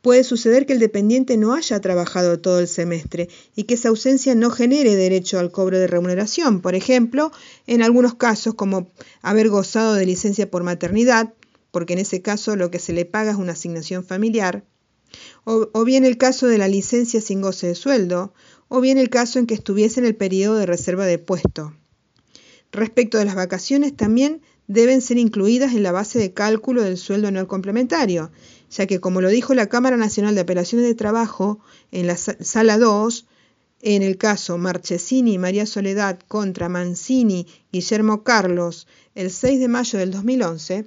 Puede 0.02 0.24
suceder 0.24 0.66
que 0.66 0.74
el 0.74 0.80
dependiente 0.80 1.38
no 1.38 1.54
haya 1.54 1.80
trabajado 1.80 2.40
todo 2.40 2.60
el 2.60 2.68
semestre 2.68 3.30
y 3.56 3.64
que 3.64 3.76
esa 3.76 3.90
ausencia 3.90 4.34
no 4.34 4.50
genere 4.50 4.96
derecho 4.96 5.38
al 5.38 5.52
cobro 5.52 5.78
de 5.78 5.86
remuneración, 5.86 6.62
por 6.62 6.74
ejemplo, 6.74 7.32
en 7.68 7.84
algunos 7.84 8.16
casos 8.16 8.56
como 8.56 8.92
haber 9.22 9.50
gozado 9.50 9.94
de 9.94 10.08
licencia 10.08 10.50
por 10.50 10.64
maternidad, 10.64 11.34
porque 11.70 11.94
en 11.94 12.00
ese 12.00 12.22
caso 12.22 12.56
lo 12.56 12.72
que 12.72 12.80
se 12.80 12.94
le 12.94 13.06
paga 13.06 13.32
es 13.32 13.38
una 13.38 13.54
asignación 13.54 14.04
familiar, 14.04 14.64
o, 15.44 15.84
bien 15.84 16.06
el 16.06 16.18
caso 16.18 16.48
de 16.48 16.58
la 16.58 16.68
licencia 16.68 17.22
sin 17.22 17.42
goce 17.42 17.68
de 17.68 17.76
sueldo, 17.76 18.34
o 18.70 18.82
bien 18.82 18.98
el 18.98 19.10
caso 19.10 19.40
en 19.40 19.46
que 19.46 19.54
estuviese 19.54 20.00
en 20.00 20.06
el 20.06 20.16
periodo 20.16 20.56
de 20.56 20.66
reserva 20.66 21.06
de 21.06 21.20
puesto. 21.20 21.76
Respecto 22.72 23.18
de 23.18 23.26
las 23.26 23.36
vacaciones, 23.36 23.96
también 23.96 24.42
deben 24.68 25.02
ser 25.02 25.18
incluidas 25.18 25.74
en 25.74 25.84
la 25.84 25.92
base 25.92 26.18
de 26.18 26.34
cálculo 26.34 26.82
del 26.82 26.98
sueldo 26.98 27.28
anual 27.28 27.48
complementario, 27.48 28.32
ya 28.72 28.88
que 28.88 29.00
como 29.00 29.22
lo 29.22 29.30
dijo 29.30 29.54
la 29.54 29.68
Cámara 29.68 29.98
Nacional 29.98 30.36
de 30.36 30.42
Apelaciones 30.42 30.88
de 30.88 30.96
Trabajo 30.96 31.60
en 31.92 32.08
la 32.08 32.18
sala 32.18 32.78
2, 32.78 33.26
en 33.82 34.04
el 34.04 34.18
caso 34.18 34.58
Marchesini 34.58 35.34
y 35.34 35.38
María 35.38 35.66
Soledad 35.66 36.20
contra 36.28 36.70
Mancini 36.70 37.48
Guillermo 37.72 38.24
Carlos 38.24 38.88
el 39.16 39.32
6 39.32 39.60
de 39.60 39.68
mayo 39.68 40.00
del 40.00 40.12
2011, 40.12 40.86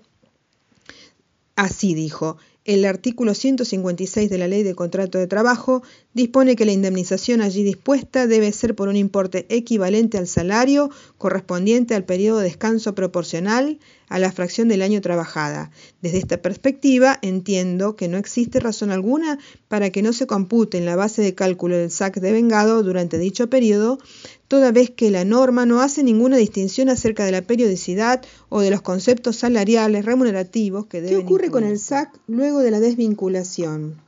así 1.57 1.95
dijo, 1.95 2.38
el 2.64 2.85
artículo 2.87 3.35
156 3.35 4.31
de 4.31 4.38
la 4.38 4.49
Ley 4.49 4.62
de 4.62 4.75
Contrato 4.75 5.19
de 5.19 5.26
Trabajo 5.26 5.83
dispone 6.14 6.56
que 6.56 6.64
la 6.64 6.73
indemnización 6.73 7.42
allí 7.42 7.64
dispuesta 7.64 8.26
debe 8.26 8.50
ser 8.52 8.75
por 8.75 8.88
un 8.88 8.97
importe 8.97 9.47
equivalente 9.49 10.16
al 10.16 10.28
salario 10.28 10.90
correspondiente 11.18 11.94
al 11.94 12.04
periodo 12.04 12.38
de 12.38 12.44
descanso 12.44 12.94
proporcional 12.94 13.78
a 14.09 14.18
la 14.21 14.30
fracción 14.30 14.68
del 14.68 14.83
año 14.83 15.00
trabajada. 15.00 15.73
Desde 16.00 16.18
esta 16.18 16.40
perspectiva, 16.40 17.18
entiendo 17.21 17.97
que 17.97 18.06
no 18.06 18.16
existe 18.16 18.61
razón 18.61 18.90
alguna 18.90 19.38
para 19.66 19.90
que 19.90 20.02
no 20.02 20.12
se 20.12 20.28
compute 20.28 20.78
en 20.78 20.87
la 20.87 20.94
base 20.94 21.21
de 21.21 21.35
cálculo 21.35 21.76
del 21.76 21.90
SAC 21.90 22.21
de 22.21 22.33
vengado 22.33 22.83
durante 22.85 23.18
dicho 23.18 23.50
periodo, 23.50 23.99
toda 24.47 24.71
vez 24.71 24.90
que 24.90 25.11
la 25.11 25.25
norma 25.25 25.66
no 25.66 25.80
hace 25.80 26.04
ninguna 26.04 26.37
distinción 26.37 26.90
acerca 26.90 27.25
de 27.25 27.33
la 27.33 27.42
periodicidad 27.42 28.23
o 28.50 28.61
de 28.61 28.71
los 28.71 28.83
conceptos 28.83 29.37
salariales 29.37 30.04
remunerativos 30.04 30.87
que 30.87 31.00
deben. 31.00 31.18
¿Qué 31.18 31.25
ocurre 31.25 31.50
con 31.50 31.64
el 31.64 31.80
SAC 31.80 32.11
luego 32.28 32.61
de 32.61 32.71
la 32.71 32.78
desvinculación? 32.78 34.04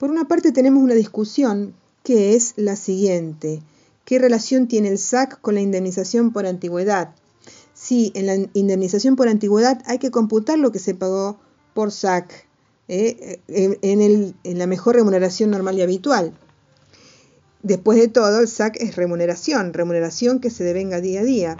Por 0.00 0.10
una 0.10 0.26
parte 0.26 0.50
tenemos 0.50 0.82
una 0.82 0.94
discusión 0.94 1.74
que 2.04 2.34
es 2.34 2.54
la 2.56 2.74
siguiente. 2.76 3.60
¿Qué 4.06 4.18
relación 4.18 4.66
tiene 4.66 4.88
el 4.88 4.96
SAC 4.96 5.38
con 5.42 5.54
la 5.54 5.60
indemnización 5.60 6.32
por 6.32 6.46
antigüedad? 6.46 7.14
Si 7.74 8.10
en 8.14 8.26
la 8.26 8.48
indemnización 8.54 9.14
por 9.14 9.28
antigüedad 9.28 9.82
hay 9.84 9.98
que 9.98 10.10
computar 10.10 10.58
lo 10.58 10.72
que 10.72 10.78
se 10.78 10.94
pagó 10.94 11.38
por 11.74 11.92
SAC 11.92 12.46
eh, 12.88 13.40
en, 13.48 14.34
en 14.42 14.58
la 14.58 14.66
mejor 14.66 14.94
remuneración 14.94 15.50
normal 15.50 15.76
y 15.76 15.82
habitual. 15.82 16.32
Después 17.62 17.98
de 17.98 18.08
todo, 18.08 18.40
el 18.40 18.48
SAC 18.48 18.76
es 18.80 18.96
remuneración, 18.96 19.74
remuneración 19.74 20.40
que 20.40 20.48
se 20.48 20.64
devenga 20.64 21.02
día 21.02 21.20
a 21.20 21.24
día. 21.24 21.56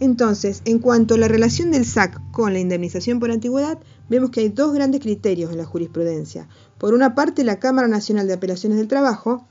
Entonces, 0.00 0.62
en 0.64 0.78
cuanto 0.78 1.16
a 1.16 1.18
la 1.18 1.28
relación 1.28 1.70
del 1.70 1.84
SAC 1.84 2.18
con 2.30 2.54
la 2.54 2.58
indemnización 2.58 3.20
por 3.20 3.30
antigüedad, 3.30 3.78
vemos 4.12 4.30
que 4.30 4.40
hay 4.40 4.50
dos 4.50 4.74
grandes 4.74 5.00
criterios 5.00 5.50
en 5.50 5.56
la 5.56 5.64
jurisprudencia. 5.64 6.46
Por 6.76 6.92
una 6.92 7.14
parte, 7.14 7.44
la 7.44 7.58
Cámara 7.58 7.88
Nacional 7.88 8.26
de 8.26 8.34
Apelaciones 8.34 8.76
del 8.76 8.86
Trabajo 8.86 9.48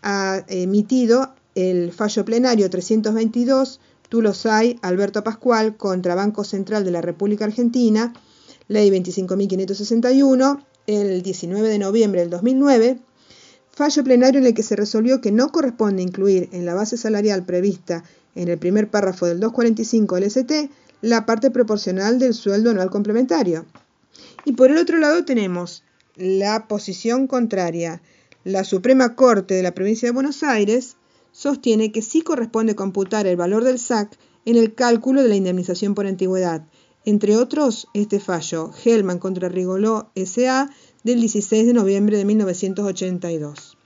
ha 0.00 0.44
emitido 0.46 1.34
el 1.56 1.90
fallo 1.90 2.24
plenario 2.24 2.70
322 2.70 3.80
Tulosay 4.08 4.78
Alberto 4.82 5.24
Pascual 5.24 5.76
contra 5.76 6.14
Banco 6.14 6.44
Central 6.44 6.84
de 6.84 6.92
la 6.92 7.00
República 7.00 7.46
Argentina, 7.46 8.12
ley 8.68 8.90
25.561, 8.90 10.64
el 10.86 11.22
19 11.22 11.68
de 11.68 11.78
noviembre 11.80 12.20
del 12.20 12.30
2009, 12.30 13.00
fallo 13.72 14.04
plenario 14.04 14.38
en 14.38 14.46
el 14.46 14.54
que 14.54 14.62
se 14.62 14.76
resolvió 14.76 15.20
que 15.20 15.32
no 15.32 15.48
corresponde 15.48 16.02
incluir 16.02 16.48
en 16.52 16.64
la 16.64 16.74
base 16.74 16.96
salarial 16.96 17.44
prevista 17.44 18.04
en 18.36 18.46
el 18.46 18.58
primer 18.58 18.88
párrafo 18.88 19.26
del 19.26 19.40
245 19.40 20.14
del 20.14 20.24
ST 20.24 20.70
la 21.00 21.26
parte 21.26 21.50
proporcional 21.50 22.20
del 22.20 22.34
sueldo 22.34 22.70
anual 22.70 22.90
complementario. 22.90 23.66
Y 24.46 24.52
por 24.52 24.70
el 24.70 24.78
otro 24.78 24.98
lado 24.98 25.24
tenemos 25.24 25.82
la 26.14 26.68
posición 26.68 27.26
contraria. 27.26 28.00
La 28.44 28.62
Suprema 28.62 29.16
Corte 29.16 29.54
de 29.54 29.62
la 29.64 29.74
Provincia 29.74 30.06
de 30.06 30.14
Buenos 30.14 30.44
Aires 30.44 30.96
sostiene 31.32 31.90
que 31.90 32.00
sí 32.00 32.22
corresponde 32.22 32.76
computar 32.76 33.26
el 33.26 33.36
valor 33.36 33.64
del 33.64 33.80
SAC 33.80 34.16
en 34.44 34.56
el 34.56 34.72
cálculo 34.72 35.24
de 35.24 35.28
la 35.28 35.34
indemnización 35.34 35.96
por 35.96 36.06
antigüedad. 36.06 36.64
Entre 37.04 37.36
otros, 37.36 37.88
este 37.92 38.20
fallo, 38.20 38.70
Hellman 38.84 39.18
contra 39.18 39.48
Rigoló 39.48 40.12
S.A., 40.14 40.70
del 41.02 41.20
16 41.20 41.66
de 41.66 41.72
noviembre 41.72 42.16
de 42.16 42.24
1982. 42.24 43.76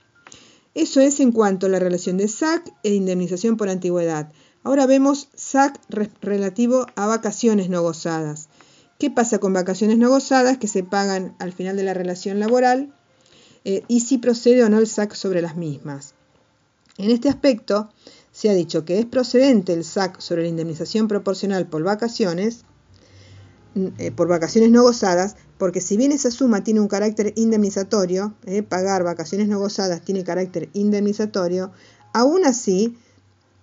Eso 0.75 1.01
es 1.01 1.19
en 1.19 1.31
cuanto 1.31 1.65
a 1.65 1.69
la 1.69 1.79
relación 1.79 2.17
de 2.17 2.27
SAC 2.27 2.71
e 2.83 2.93
indemnización 2.93 3.57
por 3.57 3.67
antigüedad. 3.67 4.31
Ahora 4.63 4.85
vemos 4.85 5.27
SAC 5.35 5.79
relativo 6.21 6.85
a 6.95 7.07
vacaciones 7.07 7.67
no 7.69 7.81
gozadas. 7.81 8.47
¿Qué 9.01 9.09
pasa 9.09 9.39
con 9.39 9.51
vacaciones 9.51 9.97
no 9.97 10.09
gozadas 10.09 10.59
que 10.59 10.67
se 10.67 10.83
pagan 10.83 11.33
al 11.39 11.53
final 11.53 11.75
de 11.75 11.81
la 11.81 11.95
relación 11.95 12.39
laboral? 12.39 12.93
Eh, 13.65 13.81
y 13.87 14.01
si 14.01 14.19
procede 14.19 14.63
o 14.63 14.69
no 14.69 14.77
el 14.77 14.85
SAC 14.85 15.15
sobre 15.15 15.41
las 15.41 15.57
mismas. 15.57 16.13
En 16.99 17.09
este 17.09 17.27
aspecto, 17.27 17.89
se 18.31 18.51
ha 18.51 18.53
dicho 18.53 18.85
que 18.85 18.99
es 18.99 19.07
procedente 19.07 19.73
el 19.73 19.85
SAC 19.85 20.21
sobre 20.21 20.43
la 20.43 20.49
indemnización 20.49 21.07
proporcional 21.07 21.65
por 21.65 21.81
vacaciones, 21.81 22.63
eh, 23.97 24.11
por 24.11 24.27
vacaciones 24.27 24.69
no 24.69 24.83
gozadas, 24.83 25.35
porque 25.57 25.81
si 25.81 25.97
bien 25.97 26.11
esa 26.11 26.29
suma 26.29 26.63
tiene 26.63 26.79
un 26.79 26.87
carácter 26.87 27.33
indemnizatorio, 27.35 28.35
eh, 28.45 28.61
pagar 28.61 29.03
vacaciones 29.03 29.47
no 29.47 29.57
gozadas 29.57 30.03
tiene 30.03 30.23
carácter 30.23 30.69
indemnizatorio, 30.73 31.71
aún 32.13 32.45
así 32.45 32.95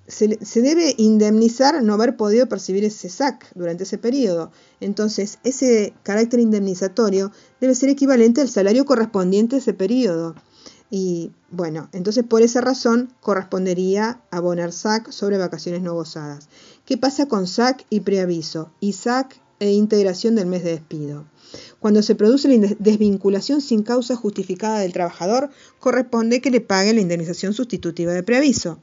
se, 0.09 0.62
debe 0.62 0.95
indemnizar 0.97 1.83
no 1.83 1.93
haber 1.93 2.17
podido 2.17 2.49
percibir 2.49 2.85
ese 2.85 3.11
SAC 3.11 3.53
durante 3.55 3.85
ese 3.85 3.99
periodo. 3.99 4.50
Entonces, 4.81 5.38
ese 5.45 5.93
carácter 6.03 6.41
indemnizatorio 6.41 7.31
debe 7.61 7.75
ser 7.75 7.91
equivalente 7.91 8.41
al 8.41 8.49
salario 8.49 8.87
correspondiente 8.87 9.57
a 9.57 9.59
ese 9.59 9.75
periodo. 9.75 10.35
Y 10.91 11.33
bueno, 11.50 11.91
entonces 11.93 12.25
por 12.25 12.41
esa 12.41 12.62
razón 12.62 13.12
correspondería 13.21 14.23
abonar 14.31 14.73
SAC 14.73 15.11
sobre 15.11 15.37
vacaciones 15.37 15.83
no 15.83 15.93
gozadas. 15.93 16.49
¿Qué 16.87 16.97
pasa 16.97 17.27
con 17.27 17.47
SAC 17.47 17.85
y 17.91 18.00
preaviso? 18.00 18.73
Y 18.81 18.95
SAC 18.95 19.38
e 19.61 19.73
integración 19.73 20.35
del 20.35 20.47
mes 20.47 20.65
de 20.65 20.71
despido. 20.71 21.27
Cuando 21.81 22.03
se 22.03 22.15
produce 22.15 22.49
la 22.49 22.75
desvinculación 22.79 23.61
sin 23.61 23.83
causa 23.83 24.17
justificada 24.17 24.79
del 24.79 24.95
trabajador, 24.95 25.50
corresponde 25.79 26.41
que 26.41 26.50
le 26.50 26.62
pague 26.62 26.95
la 26.95 27.00
indemnización 27.03 27.53
sustitutiva 27.53 28.12
de 28.12 28.23
preaviso. 28.23 28.81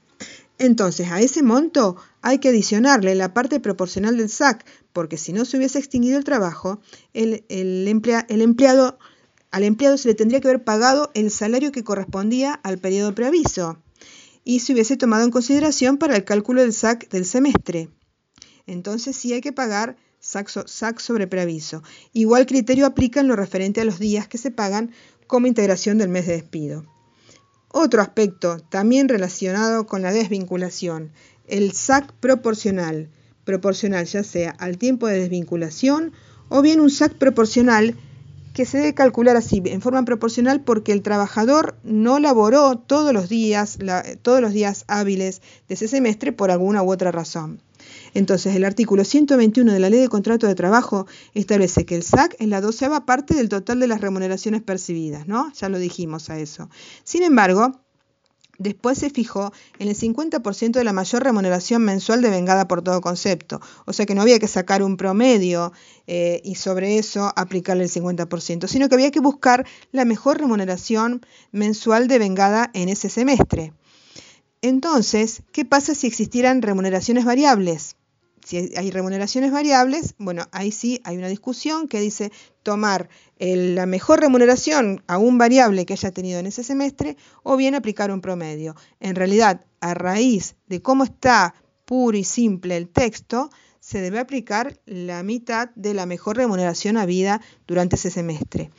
Entonces, 0.57 1.11
a 1.11 1.19
ese 1.19 1.43
monto 1.43 1.97
hay 2.21 2.39
que 2.39 2.49
adicionarle 2.49 3.13
la 3.15 3.33
parte 3.33 3.59
proporcional 3.59 4.17
del 4.17 4.29
SAC, 4.29 4.65
porque 4.93 5.17
si 5.17 5.33
no 5.33 5.43
se 5.43 5.57
hubiese 5.57 5.79
extinguido 5.79 6.17
el 6.17 6.23
trabajo, 6.23 6.79
al 7.13 8.41
empleado 8.41 8.97
se 9.97 10.07
le 10.07 10.15
tendría 10.15 10.39
que 10.39 10.47
haber 10.47 10.63
pagado 10.63 11.11
el 11.13 11.29
salario 11.29 11.71
que 11.71 11.83
correspondía 11.83 12.53
al 12.53 12.77
periodo 12.77 13.13
preaviso 13.13 13.81
y 14.45 14.61
se 14.61 14.73
hubiese 14.73 14.95
tomado 14.95 15.25
en 15.25 15.31
consideración 15.31 15.97
para 15.97 16.15
el 16.15 16.23
cálculo 16.23 16.61
del 16.61 16.71
SAC 16.71 17.09
del 17.09 17.25
semestre. 17.25 17.89
Entonces 18.65 19.17
sí 19.17 19.33
hay 19.33 19.41
que 19.41 19.51
pagar 19.51 19.97
SAC 20.19 20.99
sobre 20.99 21.27
preaviso. 21.27 21.83
Igual 22.13 22.45
criterio 22.45 22.85
aplica 22.85 23.19
en 23.19 23.27
lo 23.27 23.35
referente 23.35 23.81
a 23.81 23.85
los 23.85 23.99
días 23.99 24.27
que 24.27 24.37
se 24.37 24.51
pagan 24.51 24.91
como 25.27 25.47
integración 25.47 25.97
del 25.97 26.09
mes 26.09 26.27
de 26.27 26.33
despido. 26.33 26.85
Otro 27.77 28.01
aspecto 28.01 28.61
también 28.69 29.09
relacionado 29.09 29.85
con 29.85 30.01
la 30.01 30.13
desvinculación, 30.13 31.11
el 31.45 31.73
SAC 31.73 32.13
proporcional, 32.13 33.09
proporcional 33.43 34.05
ya 34.05 34.23
sea 34.23 34.51
al 34.51 34.77
tiempo 34.77 35.07
de 35.07 35.19
desvinculación 35.19 36.13
o 36.47 36.61
bien 36.61 36.79
un 36.79 36.89
SAC 36.89 37.15
proporcional 37.15 37.97
que 38.53 38.65
se 38.65 38.77
debe 38.77 38.93
calcular 38.93 39.35
así, 39.35 39.61
en 39.65 39.81
forma 39.81 40.05
proporcional, 40.05 40.61
porque 40.61 40.93
el 40.93 41.01
trabajador 41.01 41.75
no 41.83 42.17
laboró 42.19 42.77
todos 42.77 43.11
los 43.11 43.27
días, 43.27 43.77
todos 44.21 44.39
los 44.39 44.53
días 44.53 44.85
hábiles 44.87 45.41
de 45.67 45.75
ese 45.75 45.89
semestre 45.89 46.31
por 46.31 46.51
alguna 46.51 46.81
u 46.81 46.89
otra 46.89 47.11
razón. 47.11 47.61
Entonces, 48.15 48.55
el 48.55 48.63
artículo 48.63 49.03
121 49.03 49.73
de 49.73 49.79
la 49.79 49.89
Ley 49.89 49.99
de 49.99 50.07
Contrato 50.07 50.47
de 50.47 50.55
Trabajo 50.55 51.05
establece 51.33 51.85
que 51.85 51.95
el 51.95 52.01
SAC 52.01 52.37
es 52.39 52.47
la 52.47 52.61
doceava 52.61 53.05
parte 53.05 53.35
del 53.35 53.49
total 53.49 53.81
de 53.81 53.87
las 53.87 53.99
remuneraciones 53.99 54.61
percibidas, 54.61 55.27
¿no? 55.27 55.51
Ya 55.53 55.67
lo 55.67 55.77
dijimos 55.77 56.29
a 56.29 56.39
eso. 56.39 56.69
Sin 57.03 57.23
embargo, 57.23 57.73
Después 58.57 58.99
se 58.99 59.09
fijó 59.09 59.51
en 59.79 59.89
el 59.89 59.97
50% 59.97 60.71
de 60.71 60.83
la 60.85 60.93
mayor 60.93 61.25
remuneración 61.25 61.83
mensual 61.83 62.21
devengada 62.21 62.69
por 62.69 62.81
todo 62.81 63.01
concepto. 63.01 63.59
O 63.83 63.91
sea 63.91 64.05
que 64.05 64.15
no 64.15 64.21
había 64.21 64.39
que 64.39 64.47
sacar 64.47 64.81
un 64.81 64.95
promedio 64.95 65.73
eh, 66.07 66.41
y 66.45 66.55
sobre 66.55 66.97
eso 66.97 67.33
aplicarle 67.35 67.83
el 67.83 67.91
50%, 67.91 68.67
sino 68.67 68.87
que 68.87 68.95
había 68.95 69.11
que 69.11 69.19
buscar 69.19 69.67
la 69.91 70.05
mejor 70.05 70.37
remuneración 70.37 71.25
mensual 71.51 72.07
devengada 72.07 72.71
en 72.73 72.87
ese 72.87 73.09
semestre. 73.09 73.73
Entonces, 74.61 75.43
¿qué 75.51 75.65
pasa 75.65 75.93
si 75.93 76.07
existieran 76.07 76.61
remuneraciones 76.61 77.25
variables? 77.25 77.97
Si 78.45 78.57
hay 78.77 78.91
remuneraciones 78.91 79.51
variables, 79.51 80.13
bueno, 80.19 80.45
ahí 80.51 80.71
sí 80.71 81.01
hay 81.03 81.17
una 81.17 81.29
discusión 81.29 81.87
que 81.87 81.99
dice 81.99 82.31
tomar 82.61 83.09
la 83.39 83.87
mejor 83.87 84.19
remuneración 84.19 85.03
a 85.07 85.17
un 85.17 85.39
variable 85.39 85.87
que 85.87 85.93
haya 85.93 86.11
tenido 86.11 86.39
en 86.39 86.45
ese 86.45 86.63
semestre 86.63 87.17
o 87.41 87.57
bien 87.57 87.73
aplicar 87.73 88.11
un 88.11 88.21
promedio. 88.21 88.75
En 88.99 89.15
realidad, 89.15 89.65
a 89.81 89.95
raíz 89.95 90.55
de 90.67 90.83
cómo 90.83 91.03
está 91.03 91.55
puro 91.85 92.17
y 92.17 92.23
simple 92.23 92.77
el 92.77 92.87
texto, 92.87 93.49
se 93.79 94.01
debe 94.01 94.19
aplicar 94.19 94.79
la 94.85 95.23
mitad 95.23 95.69
de 95.75 95.95
la 95.95 96.05
mejor 96.05 96.37
remuneración 96.37 96.97
habida 96.97 97.41
durante 97.65 97.95
ese 97.95 98.11
semestre. 98.11 98.69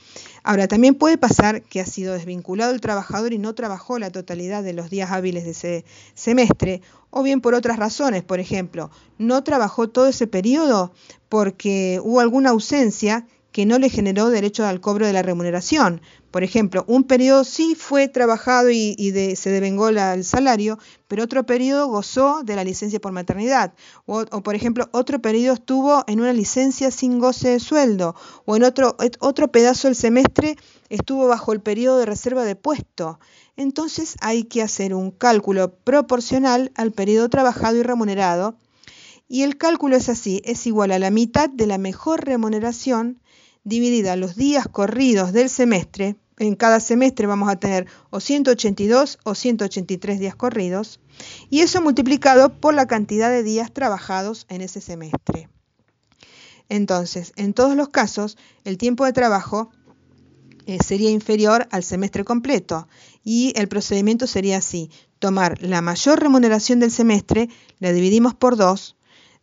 Ahora, 0.48 0.68
también 0.68 0.94
puede 0.94 1.18
pasar 1.18 1.62
que 1.62 1.80
ha 1.80 1.84
sido 1.84 2.14
desvinculado 2.14 2.72
el 2.72 2.80
trabajador 2.80 3.32
y 3.32 3.38
no 3.38 3.56
trabajó 3.56 3.98
la 3.98 4.12
totalidad 4.12 4.62
de 4.62 4.74
los 4.74 4.90
días 4.90 5.10
hábiles 5.10 5.42
de 5.42 5.50
ese 5.50 5.84
semestre, 6.14 6.82
o 7.10 7.24
bien 7.24 7.40
por 7.40 7.54
otras 7.54 7.80
razones, 7.80 8.22
por 8.22 8.38
ejemplo, 8.38 8.92
no 9.18 9.42
trabajó 9.42 9.88
todo 9.88 10.06
ese 10.06 10.28
periodo 10.28 10.92
porque 11.28 12.00
hubo 12.04 12.20
alguna 12.20 12.50
ausencia 12.50 13.26
que 13.56 13.64
no 13.64 13.78
le 13.78 13.88
generó 13.88 14.28
derecho 14.28 14.66
al 14.66 14.82
cobro 14.82 15.06
de 15.06 15.14
la 15.14 15.22
remuneración. 15.22 16.02
Por 16.30 16.44
ejemplo, 16.44 16.84
un 16.88 17.04
periodo 17.04 17.42
sí 17.42 17.74
fue 17.74 18.06
trabajado 18.06 18.68
y, 18.70 18.94
se 19.34 19.48
devengó 19.48 19.88
el 19.88 20.24
salario, 20.24 20.78
pero 21.08 21.24
otro 21.24 21.46
periodo 21.46 21.86
gozó 21.86 22.42
de 22.44 22.54
la 22.54 22.64
licencia 22.64 23.00
por 23.00 23.12
maternidad. 23.12 23.72
O, 24.04 24.26
por 24.26 24.54
ejemplo, 24.54 24.90
otro 24.92 25.22
periodo 25.22 25.54
estuvo 25.54 26.04
en 26.06 26.20
una 26.20 26.34
licencia 26.34 26.90
sin 26.90 27.18
goce 27.18 27.48
de 27.48 27.60
sueldo. 27.60 28.14
O 28.44 28.56
en 28.56 28.62
otro, 28.62 28.94
otro 29.20 29.50
pedazo 29.50 29.88
del 29.88 29.96
semestre 29.96 30.58
estuvo 30.90 31.26
bajo 31.26 31.54
el 31.54 31.62
periodo 31.62 31.96
de 31.96 32.04
reserva 32.04 32.44
de 32.44 32.56
puesto. 32.56 33.20
Entonces 33.56 34.16
hay 34.20 34.44
que 34.44 34.60
hacer 34.60 34.92
un 34.92 35.10
cálculo 35.10 35.74
proporcional 35.76 36.72
al 36.74 36.92
periodo 36.92 37.30
trabajado 37.30 37.78
y 37.78 37.82
remunerado. 37.82 38.58
Y 39.28 39.44
el 39.44 39.56
cálculo 39.56 39.96
es 39.96 40.10
así, 40.10 40.42
es 40.44 40.66
igual 40.66 40.92
a 40.92 40.98
la 40.98 41.10
mitad 41.10 41.48
de 41.48 41.66
la 41.66 41.78
mejor 41.78 42.22
remuneración 42.26 43.18
dividida 43.66 44.14
los 44.14 44.36
días 44.36 44.68
corridos 44.68 45.32
del 45.32 45.50
semestre, 45.50 46.16
en 46.38 46.54
cada 46.54 46.78
semestre 46.78 47.26
vamos 47.26 47.48
a 47.48 47.56
tener 47.56 47.86
o 48.10 48.20
182 48.20 49.18
o 49.24 49.34
183 49.34 50.20
días 50.20 50.36
corridos, 50.36 51.00
y 51.50 51.60
eso 51.60 51.82
multiplicado 51.82 52.60
por 52.60 52.74
la 52.74 52.86
cantidad 52.86 53.28
de 53.28 53.42
días 53.42 53.72
trabajados 53.72 54.46
en 54.48 54.60
ese 54.60 54.80
semestre. 54.80 55.48
Entonces, 56.68 57.32
en 57.36 57.54
todos 57.54 57.74
los 57.74 57.88
casos, 57.88 58.38
el 58.64 58.78
tiempo 58.78 59.04
de 59.04 59.12
trabajo 59.12 59.70
eh, 60.66 60.78
sería 60.84 61.10
inferior 61.10 61.66
al 61.72 61.82
semestre 61.82 62.24
completo 62.24 62.86
y 63.24 63.52
el 63.56 63.66
procedimiento 63.66 64.28
sería 64.28 64.58
así, 64.58 64.90
tomar 65.18 65.60
la 65.60 65.80
mayor 65.80 66.20
remuneración 66.20 66.78
del 66.78 66.92
semestre, 66.92 67.48
la 67.80 67.92
dividimos 67.92 68.34
por 68.34 68.56
dos, 68.56 68.95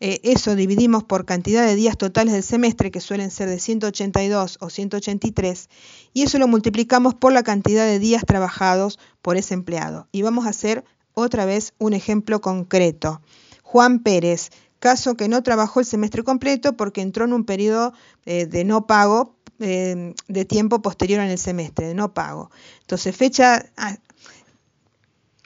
eh, 0.05 0.19
eso 0.23 0.53
dividimos 0.57 1.05
por 1.05 1.23
cantidad 1.23 1.65
de 1.65 1.75
días 1.75 1.97
totales 1.97 2.33
del 2.33 2.43
semestre, 2.43 2.91
que 2.91 2.99
suelen 2.99 3.31
ser 3.31 3.47
de 3.47 3.57
182 3.57 4.57
o 4.59 4.69
183, 4.69 5.69
y 6.11 6.23
eso 6.23 6.39
lo 6.39 6.49
multiplicamos 6.49 7.15
por 7.15 7.31
la 7.31 7.41
cantidad 7.41 7.85
de 7.85 7.99
días 7.99 8.25
trabajados 8.27 8.99
por 9.21 9.37
ese 9.37 9.53
empleado. 9.53 10.09
Y 10.11 10.21
vamos 10.21 10.45
a 10.45 10.49
hacer 10.49 10.83
otra 11.13 11.45
vez 11.45 11.73
un 11.77 11.93
ejemplo 11.93 12.41
concreto. 12.41 13.21
Juan 13.61 13.99
Pérez, 13.99 14.49
caso 14.79 15.15
que 15.15 15.29
no 15.29 15.41
trabajó 15.41 15.79
el 15.79 15.85
semestre 15.85 16.21
completo 16.21 16.75
porque 16.75 16.99
entró 16.99 17.23
en 17.23 17.31
un 17.31 17.45
periodo 17.45 17.93
eh, 18.25 18.45
de 18.45 18.65
no 18.65 18.85
pago 18.85 19.37
eh, 19.59 20.15
de 20.27 20.43
tiempo 20.43 20.81
posterior 20.81 21.21
en 21.21 21.29
el 21.29 21.39
semestre, 21.39 21.87
de 21.87 21.93
no 21.93 22.13
pago. 22.13 22.51
Entonces, 22.81 23.15
fecha, 23.15 23.71
ah, 23.77 23.95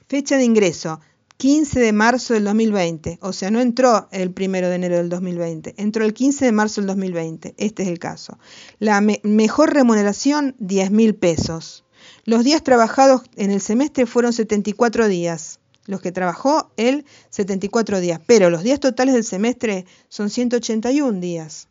fecha 0.07 0.35
de 0.35 0.45
ingreso 0.45 0.99
15 1.37 1.79
de 1.79 1.93
marzo 1.93 2.33
del 2.33 2.45
2020, 2.45 3.19
o 3.21 3.31
sea, 3.31 3.51
no 3.51 3.59
entró 3.59 4.07
el 4.11 4.31
primero 4.31 4.69
de 4.69 4.75
enero 4.75 4.97
del 4.97 5.09
2020, 5.09 5.75
entró 5.77 6.03
el 6.03 6.15
15 6.15 6.45
de 6.45 6.51
marzo 6.51 6.81
del 6.81 6.87
2020, 6.87 7.53
este 7.57 7.83
es 7.83 7.89
el 7.89 7.99
caso. 7.99 8.39
La 8.79 9.01
mejor 9.01 9.71
remuneración, 9.71 10.55
10 10.57 10.89
mil 10.89 11.13
pesos. 11.13 11.85
Los 12.25 12.43
días 12.43 12.63
trabajados 12.63 13.21
en 13.35 13.51
el 13.51 13.61
semestre 13.61 14.07
fueron 14.07 14.33
74 14.33 15.07
días, 15.07 15.59
los 15.85 16.01
que 16.01 16.11
trabajó 16.11 16.71
él 16.75 17.05
74 17.29 17.99
días, 17.99 18.19
pero 18.25 18.49
los 18.49 18.63
días 18.63 18.79
totales 18.79 19.13
del 19.13 19.23
semestre 19.23 19.85
son 20.09 20.31
181 20.31 21.19
días. 21.19 21.67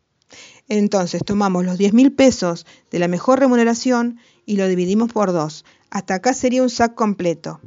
Entonces 0.69 1.21
tomamos 1.25 1.65
los 1.65 1.77
10 1.77 1.93
mil 1.93 2.13
pesos 2.13 2.65
de 2.89 2.99
la 2.99 3.09
mejor 3.09 3.41
remuneración 3.41 4.17
y 4.45 4.55
lo 4.55 4.65
dividimos 4.67 5.11
por 5.11 5.33
dos. 5.33 5.65
Hasta 5.89 6.15
acá 6.15 6.33
sería 6.33 6.63
un 6.63 6.69
SAC 6.69 6.95
completo. 6.95 7.59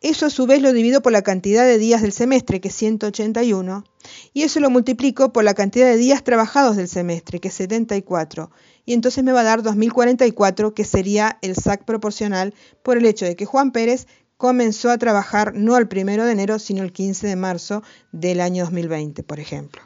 Eso 0.00 0.26
a 0.26 0.30
su 0.30 0.46
vez 0.46 0.62
lo 0.62 0.72
divido 0.72 1.02
por 1.02 1.12
la 1.12 1.22
cantidad 1.22 1.64
de 1.64 1.78
días 1.78 2.02
del 2.02 2.12
semestre, 2.12 2.60
que 2.60 2.68
es 2.68 2.74
181, 2.74 3.84
y 4.32 4.42
eso 4.42 4.60
lo 4.60 4.70
multiplico 4.70 5.32
por 5.32 5.44
la 5.44 5.54
cantidad 5.54 5.86
de 5.86 5.96
días 5.96 6.24
trabajados 6.24 6.76
del 6.76 6.88
semestre, 6.88 7.40
que 7.40 7.48
es 7.48 7.54
74, 7.54 8.50
y 8.84 8.92
entonces 8.92 9.24
me 9.24 9.32
va 9.32 9.40
a 9.40 9.44
dar 9.44 9.62
2044, 9.62 10.74
que 10.74 10.84
sería 10.84 11.38
el 11.42 11.56
SAC 11.56 11.84
proporcional 11.84 12.54
por 12.82 12.98
el 12.98 13.06
hecho 13.06 13.24
de 13.24 13.36
que 13.36 13.46
Juan 13.46 13.72
Pérez 13.72 14.06
comenzó 14.36 14.90
a 14.90 14.98
trabajar 14.98 15.54
no 15.54 15.76
el 15.76 15.88
primero 15.88 16.24
de 16.24 16.32
enero, 16.32 16.58
sino 16.58 16.82
el 16.82 16.92
15 16.92 17.26
de 17.26 17.36
marzo 17.36 17.82
del 18.12 18.40
año 18.40 18.64
2020, 18.64 19.22
por 19.22 19.40
ejemplo. 19.40 19.82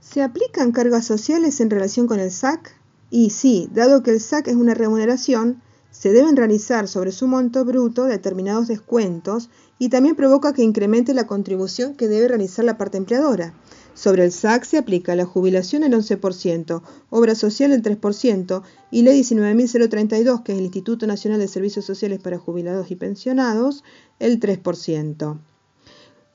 ¿Se 0.00 0.22
aplican 0.22 0.72
cargas 0.72 1.04
sociales 1.04 1.60
en 1.60 1.70
relación 1.70 2.06
con 2.06 2.20
el 2.20 2.30
SAC? 2.30 2.83
Y 3.16 3.30
sí, 3.30 3.68
dado 3.72 4.02
que 4.02 4.10
el 4.10 4.18
SAC 4.18 4.48
es 4.48 4.56
una 4.56 4.74
remuneración, 4.74 5.62
se 5.92 6.12
deben 6.12 6.34
realizar 6.34 6.88
sobre 6.88 7.12
su 7.12 7.28
monto 7.28 7.64
bruto 7.64 8.06
determinados 8.06 8.66
descuentos 8.66 9.50
y 9.78 9.88
también 9.88 10.16
provoca 10.16 10.52
que 10.52 10.64
incremente 10.64 11.14
la 11.14 11.28
contribución 11.28 11.94
que 11.94 12.08
debe 12.08 12.26
realizar 12.26 12.64
la 12.64 12.76
parte 12.76 12.98
empleadora. 12.98 13.54
Sobre 13.94 14.24
el 14.24 14.32
SAC 14.32 14.64
se 14.64 14.78
aplica 14.78 15.14
la 15.14 15.26
jubilación 15.26 15.84
el 15.84 15.92
11%, 15.92 16.82
obra 17.10 17.36
social 17.36 17.70
el 17.70 17.84
3% 17.84 18.62
y 18.90 19.02
ley 19.02 19.20
19.032, 19.20 20.42
que 20.42 20.50
es 20.50 20.58
el 20.58 20.64
Instituto 20.64 21.06
Nacional 21.06 21.38
de 21.38 21.46
Servicios 21.46 21.84
Sociales 21.84 22.18
para 22.18 22.38
Jubilados 22.38 22.90
y 22.90 22.96
Pensionados, 22.96 23.84
el 24.18 24.40
3%. 24.40 25.38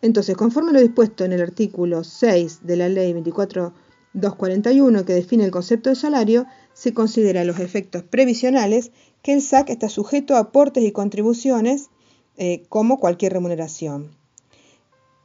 Entonces, 0.02 0.38
conforme 0.38 0.72
lo 0.72 0.80
dispuesto 0.80 1.26
en 1.26 1.34
el 1.34 1.42
artículo 1.42 2.06
6 2.06 2.60
de 2.64 2.78
la 2.78 2.88
ley 2.88 3.12
24241 3.12 5.04
que 5.04 5.14
define 5.14 5.44
el 5.44 5.52
concepto 5.52 5.90
de 5.90 5.98
salario, 5.98 6.48
se 6.80 6.94
considera 6.94 7.44
los 7.44 7.60
efectos 7.60 8.04
previsionales 8.04 8.92
que 9.22 9.34
el 9.34 9.42
SAC 9.42 9.70
está 9.70 9.90
sujeto 9.90 10.36
a 10.36 10.40
aportes 10.40 10.82
y 10.86 10.94
contribuciones 10.94 11.90
eh, 12.38 12.64
como 12.70 13.00
cualquier 13.00 13.34
remuneración. 13.34 14.16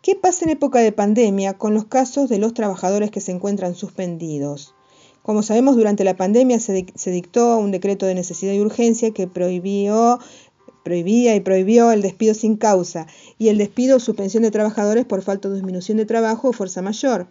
¿Qué 0.02 0.16
pasa 0.16 0.46
en 0.46 0.50
época 0.50 0.80
de 0.80 0.90
pandemia 0.90 1.56
con 1.56 1.72
los 1.72 1.84
casos 1.84 2.28
de 2.28 2.38
los 2.38 2.54
trabajadores 2.54 3.12
que 3.12 3.20
se 3.20 3.30
encuentran 3.30 3.76
suspendidos? 3.76 4.74
Como 5.22 5.44
sabemos, 5.44 5.76
durante 5.76 6.02
la 6.02 6.16
pandemia 6.16 6.58
se, 6.58 6.84
dictó 7.12 7.56
un 7.58 7.70
decreto 7.70 8.04
de 8.04 8.16
necesidad 8.16 8.52
y 8.52 8.60
urgencia 8.60 9.12
que 9.12 9.28
prohibió, 9.28 10.18
prohibía 10.82 11.36
y 11.36 11.40
prohibió 11.40 11.92
el 11.92 12.02
despido 12.02 12.34
sin 12.34 12.56
causa 12.56 13.06
y 13.38 13.46
el 13.46 13.58
despido 13.58 13.98
o 13.98 14.00
suspensión 14.00 14.42
de 14.42 14.50
trabajadores 14.50 15.04
por 15.04 15.22
falta 15.22 15.48
de 15.48 15.54
disminución 15.54 15.98
de 15.98 16.04
trabajo 16.04 16.48
o 16.48 16.52
fuerza 16.52 16.82
mayor. 16.82 17.28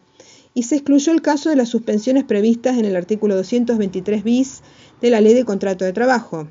Y 0.53 0.63
se 0.63 0.75
excluyó 0.75 1.11
el 1.11 1.21
caso 1.21 1.49
de 1.49 1.55
las 1.55 1.69
suspensiones 1.69 2.23
previstas 2.23 2.77
en 2.77 2.85
el 2.85 2.95
artículo 2.95 3.35
223 3.35 4.23
bis 4.23 4.61
de 5.01 5.09
la 5.09 5.21
Ley 5.21 5.33
de 5.33 5.45
Contrato 5.45 5.85
de 5.85 5.93
Trabajo. 5.93 6.47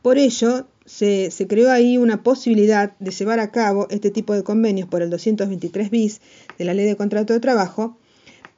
Por 0.00 0.18
ello, 0.18 0.66
se, 0.84 1.46
creó 1.48 1.70
ahí 1.70 1.96
una 1.96 2.22
posibilidad 2.22 2.96
de 2.98 3.10
llevar 3.10 3.40
a 3.40 3.50
cabo 3.50 3.86
este 3.90 4.10
tipo 4.10 4.34
de 4.34 4.42
convenios 4.42 4.88
por 4.88 5.02
el 5.02 5.10
223 5.10 5.90
bis 5.90 6.20
de 6.58 6.64
la 6.64 6.74
Ley 6.74 6.86
de 6.86 6.96
Contrato 6.96 7.32
de 7.32 7.40
Trabajo, 7.40 7.96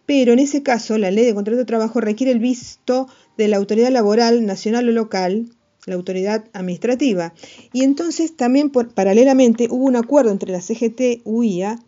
pero 0.07 0.33
en 0.33 0.39
ese 0.39 0.63
caso 0.63 0.99
la 0.99 1.11
Ley 1.11 1.25
de 1.25 1.35
Contrato 1.35 1.59
de 1.59 1.65
Trabajo 1.65 2.01
requiere 2.01 2.33
el 2.33 2.39
visto 2.39 3.09
de 3.37 3.49
la 3.49 3.57
autoridad 3.57 3.91
laboral 3.91 4.47
nacional 4.47 4.89
o 4.89 4.93
local, 4.93 5.51
la 5.87 5.95
autoridad 5.95 6.47
administrativa. 6.53 7.35
Y 7.73 7.85
entonces 7.85 8.37
también 8.37 8.71
paralelamente 8.71 9.69
hubo 9.71 9.85
un 9.85 9.97
acuerdo 9.97 10.31
entre 10.31 10.53
la 10.53 10.61
CGT 10.61 11.23
UIA 11.25 11.79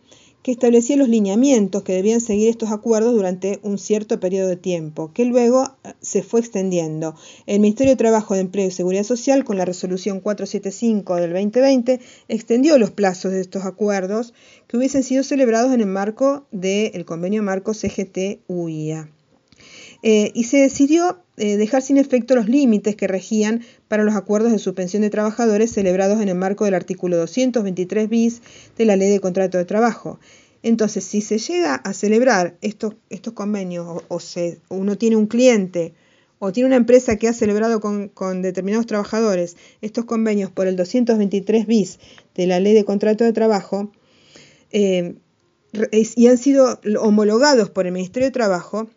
que 0.46 0.52
establecía 0.52 0.96
los 0.96 1.09
lineamientos 1.09 1.82
que 1.82 1.92
debían 1.92 2.20
seguir 2.20 2.48
estos 2.48 2.70
acuerdos 2.70 3.16
durante 3.16 3.59
un 3.64 3.78
cierto 3.78 4.20
periodo 4.20 4.46
de 4.46 4.54
tiempo, 4.54 5.11
que 5.12 5.24
luego 5.24 5.72
eh, 5.82 5.94
se 6.00 6.22
fue 6.22 6.38
extendiendo. 6.38 7.16
El 7.46 7.59
Ministerio 7.59 7.94
de 7.94 7.96
Trabajo, 7.96 8.35
de 8.35 8.42
Empleo 8.42 8.68
y 8.68 8.70
Seguridad 8.70 9.02
Social, 9.02 9.42
con 9.42 9.59
la 9.59 9.64
resolución 9.64 10.20
475 10.20 11.16
del 11.16 11.32
2020, 11.32 11.98
extendió 12.28 12.78
los 12.78 12.92
plazos 12.92 13.32
de 13.32 13.40
estos 13.40 13.64
acuerdos 13.64 14.35
que 14.68 14.76
hubiesen 14.76 15.02
sido 15.02 15.24
celebrados 15.24 15.72
en 15.72 15.80
el 15.80 15.88
marco 15.88 16.46
del 16.52 17.04
convenio 17.04 17.42
marco 17.42 17.74
CGT-UIA. 17.74 19.11
Eh, 20.04 20.30
y 20.32 20.44
se 20.44 20.59
decidió 20.59 21.24
eh, 21.38 21.57
dejar 21.57 21.83
sin 21.83 21.99
efecto 21.99 22.35
los 22.35 22.49
límites 22.49 22.96
que 22.96 23.07
regían 23.07 23.62
para 23.88 24.05
los 24.05 24.14
acuerdos 24.14 24.53
de 24.53 24.59
suspensión 24.59 25.03
de 25.03 25.11
trabajadores 25.11 25.70
celebrados 25.70 26.20
en 26.22 26.29
el 26.31 26.35
marco 26.35 26.64
del 26.64 26.75
artículo 26.75 27.18
223 27.18 28.09
bis 28.09 28.42
de 28.79 28.85
la 28.87 28.96
Ley 28.96 29.11
de 29.11 29.20
Contrato 29.20 29.59
de 29.59 29.66
Trabajo. 29.66 30.18
Entonces, 30.62 31.05
si 31.05 31.20
se 31.20 31.38
llega 31.38 31.75
a 31.75 31.92
celebrar 31.92 32.57
estos, 32.61 32.94
estos 33.11 33.35
convenios 33.35 34.03
o, 34.09 34.18
uno 34.70 34.96
tiene 34.96 35.16
un 35.16 35.27
cliente 35.27 35.94
o 36.38 36.53
tiene 36.53 36.66
una 36.68 36.77
empresa 36.77 37.16
que 37.16 37.29
ha 37.29 37.33
celebrado 37.33 37.81
con, 37.81 38.42
determinados 38.42 38.87
trabajadores 38.87 39.57
estos 39.81 40.07
convenios 40.07 40.51
por 40.51 40.66
el 40.66 40.77
223 40.77 41.66
bis 41.66 41.99
de 42.35 42.46
la 42.46 42.61
Ley 42.61 42.75
de 42.75 42.85
Contrato 42.85 43.25
de 43.25 43.33
Trabajo 43.33 43.92
eh, 44.70 45.14
y 45.92 46.27
han 46.27 46.38
sido 46.38 46.81
homologados 47.01 47.70
por 47.70 47.87
el 47.87 47.92
Ministerio 47.92 48.29
de 48.29 48.33
Trabajo, 48.33 48.88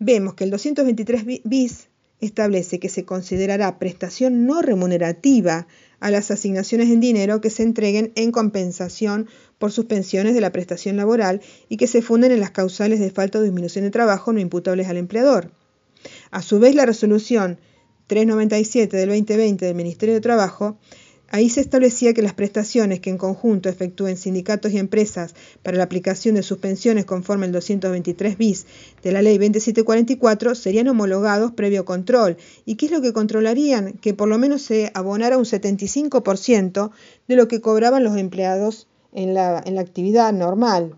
vemos 0.00 0.34
que 0.34 0.44
el 0.44 0.50
223 0.50 1.42
bis 1.44 1.88
establece 2.20 2.80
que 2.80 2.88
se 2.88 3.04
considerará 3.04 3.78
prestación 3.78 4.46
no 4.46 4.62
remunerativa 4.62 5.66
a 6.00 6.10
las 6.10 6.30
asignaciones 6.30 6.90
en 6.90 7.00
dinero 7.00 7.40
que 7.40 7.50
se 7.50 7.62
entreguen 7.62 8.12
en 8.14 8.32
compensación 8.32 9.28
por 9.58 9.72
suspensiones 9.72 10.34
de 10.34 10.40
la 10.40 10.52
prestación 10.52 10.96
laboral 10.96 11.40
y 11.68 11.76
que 11.76 11.86
se 11.86 12.02
funden 12.02 12.32
en 12.32 12.40
las 12.40 12.50
causales 12.50 12.98
de 12.98 13.10
falta 13.10 13.38
o 13.38 13.42
disminución 13.42 13.84
de 13.84 13.90
trabajo 13.90 14.32
no 14.32 14.40
imputables 14.40 14.88
al 14.88 14.96
empleador. 14.96 15.52
A 16.30 16.42
su 16.42 16.58
vez, 16.58 16.74
la 16.74 16.86
resolución 16.86 17.58
397 18.06 18.96
del 18.96 19.10
2020 19.10 19.66
del 19.66 19.74
Ministerio 19.74 20.14
de 20.14 20.20
Trabajo 20.20 20.78
Ahí 21.32 21.48
se 21.48 21.60
establecía 21.60 22.12
que 22.12 22.22
las 22.22 22.34
prestaciones 22.34 22.98
que 22.98 23.08
en 23.08 23.16
conjunto 23.16 23.68
efectúen 23.68 24.16
sindicatos 24.16 24.72
y 24.72 24.78
empresas 24.78 25.34
para 25.62 25.76
la 25.76 25.84
aplicación 25.84 26.34
de 26.34 26.42
suspensiones 26.42 27.04
conforme 27.04 27.46
el 27.46 27.52
223 27.52 28.36
bis 28.36 28.66
de 29.02 29.12
la 29.12 29.22
ley 29.22 29.38
2744 29.38 30.56
serían 30.56 30.88
homologados 30.88 31.52
previo 31.52 31.84
control. 31.84 32.36
¿Y 32.64 32.74
qué 32.74 32.86
es 32.86 32.92
lo 32.92 33.00
que 33.00 33.12
controlarían? 33.12 33.92
Que 33.92 34.12
por 34.12 34.28
lo 34.28 34.38
menos 34.38 34.62
se 34.62 34.90
abonara 34.92 35.38
un 35.38 35.44
75% 35.44 36.90
de 37.28 37.36
lo 37.36 37.46
que 37.46 37.60
cobraban 37.60 38.02
los 38.02 38.16
empleados 38.16 38.88
en 39.12 39.32
la, 39.32 39.62
en 39.64 39.76
la 39.76 39.82
actividad 39.82 40.32
normal. 40.32 40.96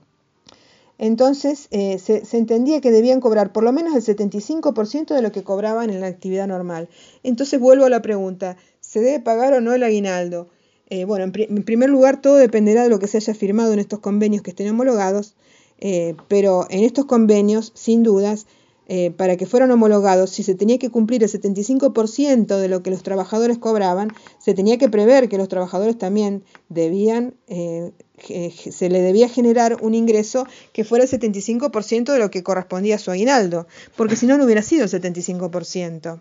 Entonces 1.03 1.67
eh, 1.73 1.99
se, 1.99 2.23
entendía 2.37 2.81
que 2.81 2.93
debían 2.93 3.21
cobrar 3.21 3.53
por 3.53 3.65
lo 3.65 3.73
menos 3.73 3.97
el 3.97 4.17
75% 4.17 5.15
de 5.15 5.21
lo 5.21 5.33
que 5.33 5.43
cobraban 5.43 5.91
en 5.91 6.01
la 6.01 6.07
actividad 6.07 6.47
normal. 6.47 6.89
Entonces 7.25 7.59
vuelvo 7.59 7.87
a 7.87 7.91
la 7.91 8.03
pregunta, 8.03 8.57
¿Se 8.93 9.01
debe 9.01 9.21
pagar 9.21 9.55
o 9.55 9.63
no 9.63 9.73
el 9.73 9.85
aguinaldo? 9.85 10.51
Eh, 10.91 11.07
bueno, 11.07 11.25
en, 11.25 11.65
primer 11.65 11.89
lugar, 11.89 12.21
todo 12.21 12.37
dependerá 12.37 12.83
de 12.83 12.91
lo 12.91 12.99
que 12.99 13.07
se 13.07 13.17
haya 13.17 13.33
firmado 13.33 13.73
en 13.73 13.79
estos 13.79 14.01
convenios 14.01 14.43
que 14.43 14.51
estén 14.51 14.69
homologados, 14.69 15.35
eh, 15.81 16.15
pero 16.29 16.67
en 16.69 16.85
estos 16.85 17.07
convenios, 17.07 17.73
sin 17.75 18.03
dudas, 18.03 18.47
eh, 18.89 19.11
para 19.11 19.39
que 19.39 19.47
fueran 19.47 19.71
homologados, 19.71 20.29
si 20.29 20.43
se 20.43 20.55
tenía 20.55 20.77
que 20.79 20.91
cumplir 20.91 21.23
el 21.23 21.31
75% 21.31 22.59
de 22.59 22.69
lo 22.69 22.83
que 22.83 22.91
los 22.91 23.03
trabajadores 23.03 23.57
cobraban, 23.57 24.13
se 24.39 24.53
tenía 24.53 24.77
que 24.77 24.91
prever 24.91 25.31
que 25.31 25.39
los 25.39 25.49
trabajadores 25.49 25.97
también 25.97 26.45
debían, 26.69 27.33
se 27.49 28.91
le 28.91 29.01
debía 29.01 29.31
generar 29.31 29.79
un 29.81 29.95
ingreso 29.95 30.47
que 30.75 30.85
fuera 30.85 31.05
el 31.05 31.11
75% 31.11 32.13
de 32.13 32.19
lo 32.19 32.31
que 32.31 32.43
correspondía 32.43 32.97
a 32.97 32.99
su 32.99 33.11
aguinaldo, 33.11 33.67
porque 33.97 34.17
si 34.17 34.27
no, 34.27 34.37
no 34.37 34.45
hubiera 34.45 34.61
sido 34.61 34.85
el 34.85 34.91
75%. 34.91 36.21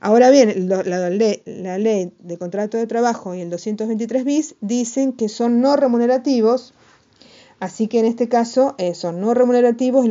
Ahora 0.00 0.30
bien, 0.30 0.68
la, 0.68 1.08
ley, 1.08 2.12
de 2.18 2.38
contrato 2.38 2.76
de 2.76 2.86
trabajo 2.86 3.34
y 3.34 3.40
el 3.40 3.50
223 3.50 4.24
bis 4.24 4.54
dicen 4.60 5.12
que 5.12 5.28
son 5.28 5.60
no 5.60 5.76
remunerativos, 5.76 6.74
así 7.60 7.88
que 7.88 8.00
en 8.00 8.06
este 8.06 8.28
caso 8.28 8.74
eh, 8.78 8.94
son 8.94 9.20
no 9.20 9.34
remunerativos, 9.34 10.06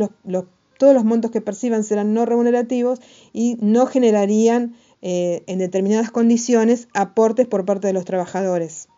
todos 0.78 0.94
los 0.94 1.04
montos 1.04 1.30
que 1.30 1.40
perciban 1.40 1.84
serán 1.84 2.14
no 2.14 2.26
remunerativos 2.26 3.00
y 3.32 3.56
no 3.60 3.86
generarían 3.86 4.74
eh, 5.02 5.44
en 5.46 5.58
determinadas 5.58 6.10
condiciones 6.10 6.88
aportes 6.92 7.46
por 7.46 7.64
parte 7.64 7.86
de 7.86 7.92
los 7.92 8.04
trabajadores. 8.04 8.88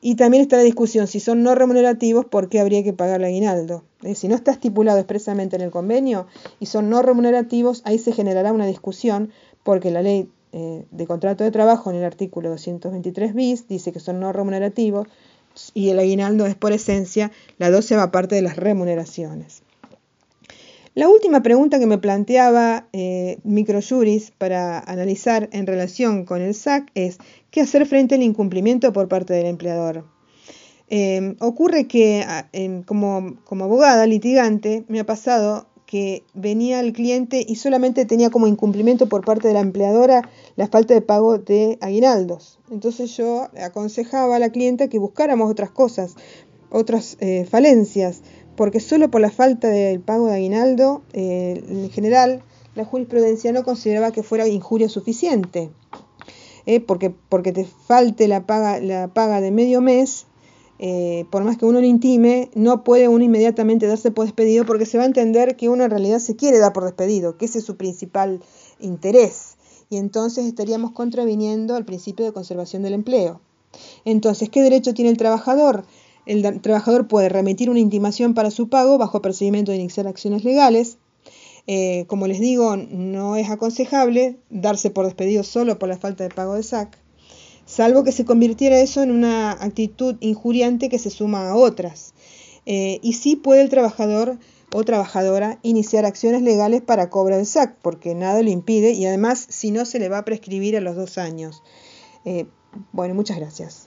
Y 0.00 0.14
también 0.14 0.42
está 0.42 0.56
la 0.56 0.62
discusión, 0.62 1.08
si 1.08 1.20
son 1.20 1.42
no 1.42 1.54
remunerativos, 1.54 2.26
¿por 2.26 2.48
qué 2.48 2.60
habría 2.60 2.84
que 2.84 2.92
pagar 2.92 3.20
el 3.20 3.26
aguinaldo? 3.26 3.82
Si 4.14 4.28
no 4.28 4.36
está 4.36 4.52
estipulado 4.52 4.98
expresamente 4.98 5.56
en 5.56 5.62
el 5.62 5.70
convenio 5.70 6.26
y 6.60 6.66
son 6.66 6.90
no 6.90 7.02
remunerativos, 7.02 7.82
ahí 7.84 7.98
se 7.98 8.12
generará 8.12 8.52
una 8.52 8.66
discusión 8.66 9.32
porque 9.66 9.90
la 9.90 10.00
ley 10.00 10.30
eh, 10.52 10.86
de 10.92 11.06
contrato 11.08 11.42
de 11.42 11.50
trabajo 11.50 11.90
en 11.90 11.96
el 11.96 12.04
artículo 12.04 12.50
223 12.50 13.34
bis 13.34 13.66
dice 13.66 13.92
que 13.92 13.98
son 13.98 14.20
no 14.20 14.32
remunerativos 14.32 15.08
y 15.74 15.90
el 15.90 15.98
aguinaldo 15.98 16.46
es 16.46 16.54
por 16.54 16.72
esencia 16.72 17.32
la 17.58 17.70
doceava 17.70 18.12
parte 18.12 18.36
de 18.36 18.42
las 18.42 18.56
remuneraciones. 18.56 19.64
La 20.94 21.08
última 21.08 21.42
pregunta 21.42 21.80
que 21.80 21.86
me 21.86 21.98
planteaba 21.98 22.86
eh, 22.92 23.38
Microjuris 23.42 24.30
para 24.30 24.78
analizar 24.78 25.48
en 25.52 25.66
relación 25.66 26.24
con 26.24 26.40
el 26.40 26.54
SAC 26.54 26.90
es 26.94 27.18
¿qué 27.50 27.60
hacer 27.60 27.86
frente 27.86 28.14
al 28.14 28.22
incumplimiento 28.22 28.92
por 28.92 29.08
parte 29.08 29.34
del 29.34 29.46
empleador? 29.46 30.04
Eh, 30.88 31.34
ocurre 31.40 31.88
que 31.88 32.24
ah, 32.24 32.48
como, 32.84 33.34
como 33.44 33.64
abogada 33.64 34.06
litigante 34.06 34.84
me 34.86 35.00
ha 35.00 35.04
pasado 35.04 35.66
que 35.86 36.24
venía 36.34 36.80
el 36.80 36.92
cliente 36.92 37.44
y 37.46 37.56
solamente 37.56 38.04
tenía 38.04 38.30
como 38.30 38.46
incumplimiento 38.48 39.08
por 39.08 39.24
parte 39.24 39.48
de 39.48 39.54
la 39.54 39.60
empleadora 39.60 40.28
la 40.56 40.66
falta 40.66 40.94
de 40.94 41.00
pago 41.00 41.38
de 41.38 41.78
aguinaldos. 41.80 42.58
Entonces 42.70 43.16
yo 43.16 43.48
aconsejaba 43.62 44.36
a 44.36 44.38
la 44.40 44.50
clienta 44.50 44.88
que 44.88 44.98
buscáramos 44.98 45.50
otras 45.50 45.70
cosas, 45.70 46.16
otras 46.70 47.16
eh, 47.20 47.46
falencias, 47.48 48.22
porque 48.56 48.80
solo 48.80 49.10
por 49.10 49.20
la 49.20 49.30
falta 49.30 49.68
del 49.68 50.00
pago 50.00 50.26
de 50.26 50.34
aguinaldo, 50.34 51.02
eh, 51.12 51.62
en 51.68 51.90
general, 51.90 52.42
la 52.74 52.84
jurisprudencia 52.84 53.52
no 53.52 53.62
consideraba 53.62 54.10
que 54.10 54.22
fuera 54.22 54.48
injuria 54.48 54.88
suficiente. 54.88 55.70
Eh, 56.66 56.80
porque, 56.80 57.10
porque 57.10 57.52
te 57.52 57.64
falte 57.64 58.26
la 58.26 58.44
paga, 58.44 58.80
la 58.80 59.06
paga 59.06 59.40
de 59.40 59.52
medio 59.52 59.80
mes, 59.80 60.26
eh, 60.78 61.24
por 61.30 61.44
más 61.44 61.56
que 61.56 61.64
uno 61.64 61.80
lo 61.80 61.86
intime, 61.86 62.50
no 62.54 62.84
puede 62.84 63.08
uno 63.08 63.24
inmediatamente 63.24 63.86
darse 63.86 64.10
por 64.10 64.26
despedido 64.26 64.66
porque 64.66 64.86
se 64.86 64.98
va 64.98 65.04
a 65.04 65.06
entender 65.06 65.56
que 65.56 65.68
uno 65.68 65.84
en 65.84 65.90
realidad 65.90 66.18
se 66.18 66.36
quiere 66.36 66.58
dar 66.58 66.72
por 66.72 66.84
despedido, 66.84 67.36
que 67.36 67.46
ese 67.46 67.58
es 67.58 67.64
su 67.64 67.76
principal 67.76 68.40
interés. 68.80 69.56
Y 69.88 69.96
entonces 69.96 70.46
estaríamos 70.46 70.92
contraviniendo 70.92 71.76
al 71.76 71.84
principio 71.84 72.24
de 72.24 72.32
conservación 72.32 72.82
del 72.82 72.94
empleo. 72.94 73.40
Entonces, 74.04 74.48
¿qué 74.50 74.62
derecho 74.62 74.94
tiene 74.94 75.10
el 75.10 75.16
trabajador? 75.16 75.84
el 76.26 76.60
trabajador 76.60 77.06
puede 77.06 77.28
remitir 77.28 77.70
una 77.70 77.78
intimación 77.78 78.34
para 78.34 78.50
su 78.50 78.68
pago 78.68 78.98
bajo 78.98 79.22
procedimiento 79.22 79.70
de 79.70 79.78
iniciar 79.78 80.08
acciones 80.08 80.44
legales. 80.44 80.98
Eh, 81.68 82.04
como 82.08 82.26
les 82.26 82.40
digo, 82.40 82.76
no 82.76 83.36
es 83.36 83.48
aconsejable 83.48 84.36
darse 84.50 84.90
por 84.90 85.04
despedido 85.04 85.44
solo 85.44 85.78
por 85.78 85.88
la 85.88 85.96
falta 85.96 86.24
de 86.24 86.30
pago 86.30 86.54
de 86.54 86.62
SAC, 86.62 86.98
salvo 87.76 88.04
que 88.04 88.12
se 88.12 88.24
convirtiera 88.24 88.80
eso 88.80 89.02
en 89.02 89.10
una 89.10 89.52
actitud 89.52 90.16
injuriante 90.20 90.88
que 90.88 90.98
se 90.98 91.10
suma 91.10 91.50
a 91.50 91.56
otras. 91.56 92.14
Eh, 92.64 93.00
y 93.02 93.12
sí 93.12 93.36
puede 93.36 93.60
el 93.60 93.68
trabajador 93.68 94.38
o 94.72 94.82
trabajadora 94.82 95.58
iniciar 95.62 96.06
acciones 96.06 96.40
legales 96.40 96.80
para 96.80 97.10
cobrar 97.10 97.38
el 97.38 97.44
SAC, 97.44 97.76
porque 97.82 98.14
nada 98.14 98.42
lo 98.42 98.48
impide 98.48 98.92
y 98.92 99.04
además 99.04 99.46
si 99.50 99.72
no 99.72 99.84
se 99.84 99.98
le 99.98 100.08
va 100.08 100.18
a 100.18 100.24
prescribir 100.24 100.74
a 100.74 100.80
los 100.80 100.96
dos 100.96 101.18
años. 101.18 101.62
Eh, 102.24 102.46
bueno, 102.92 103.14
muchas 103.14 103.36
gracias. 103.36 103.85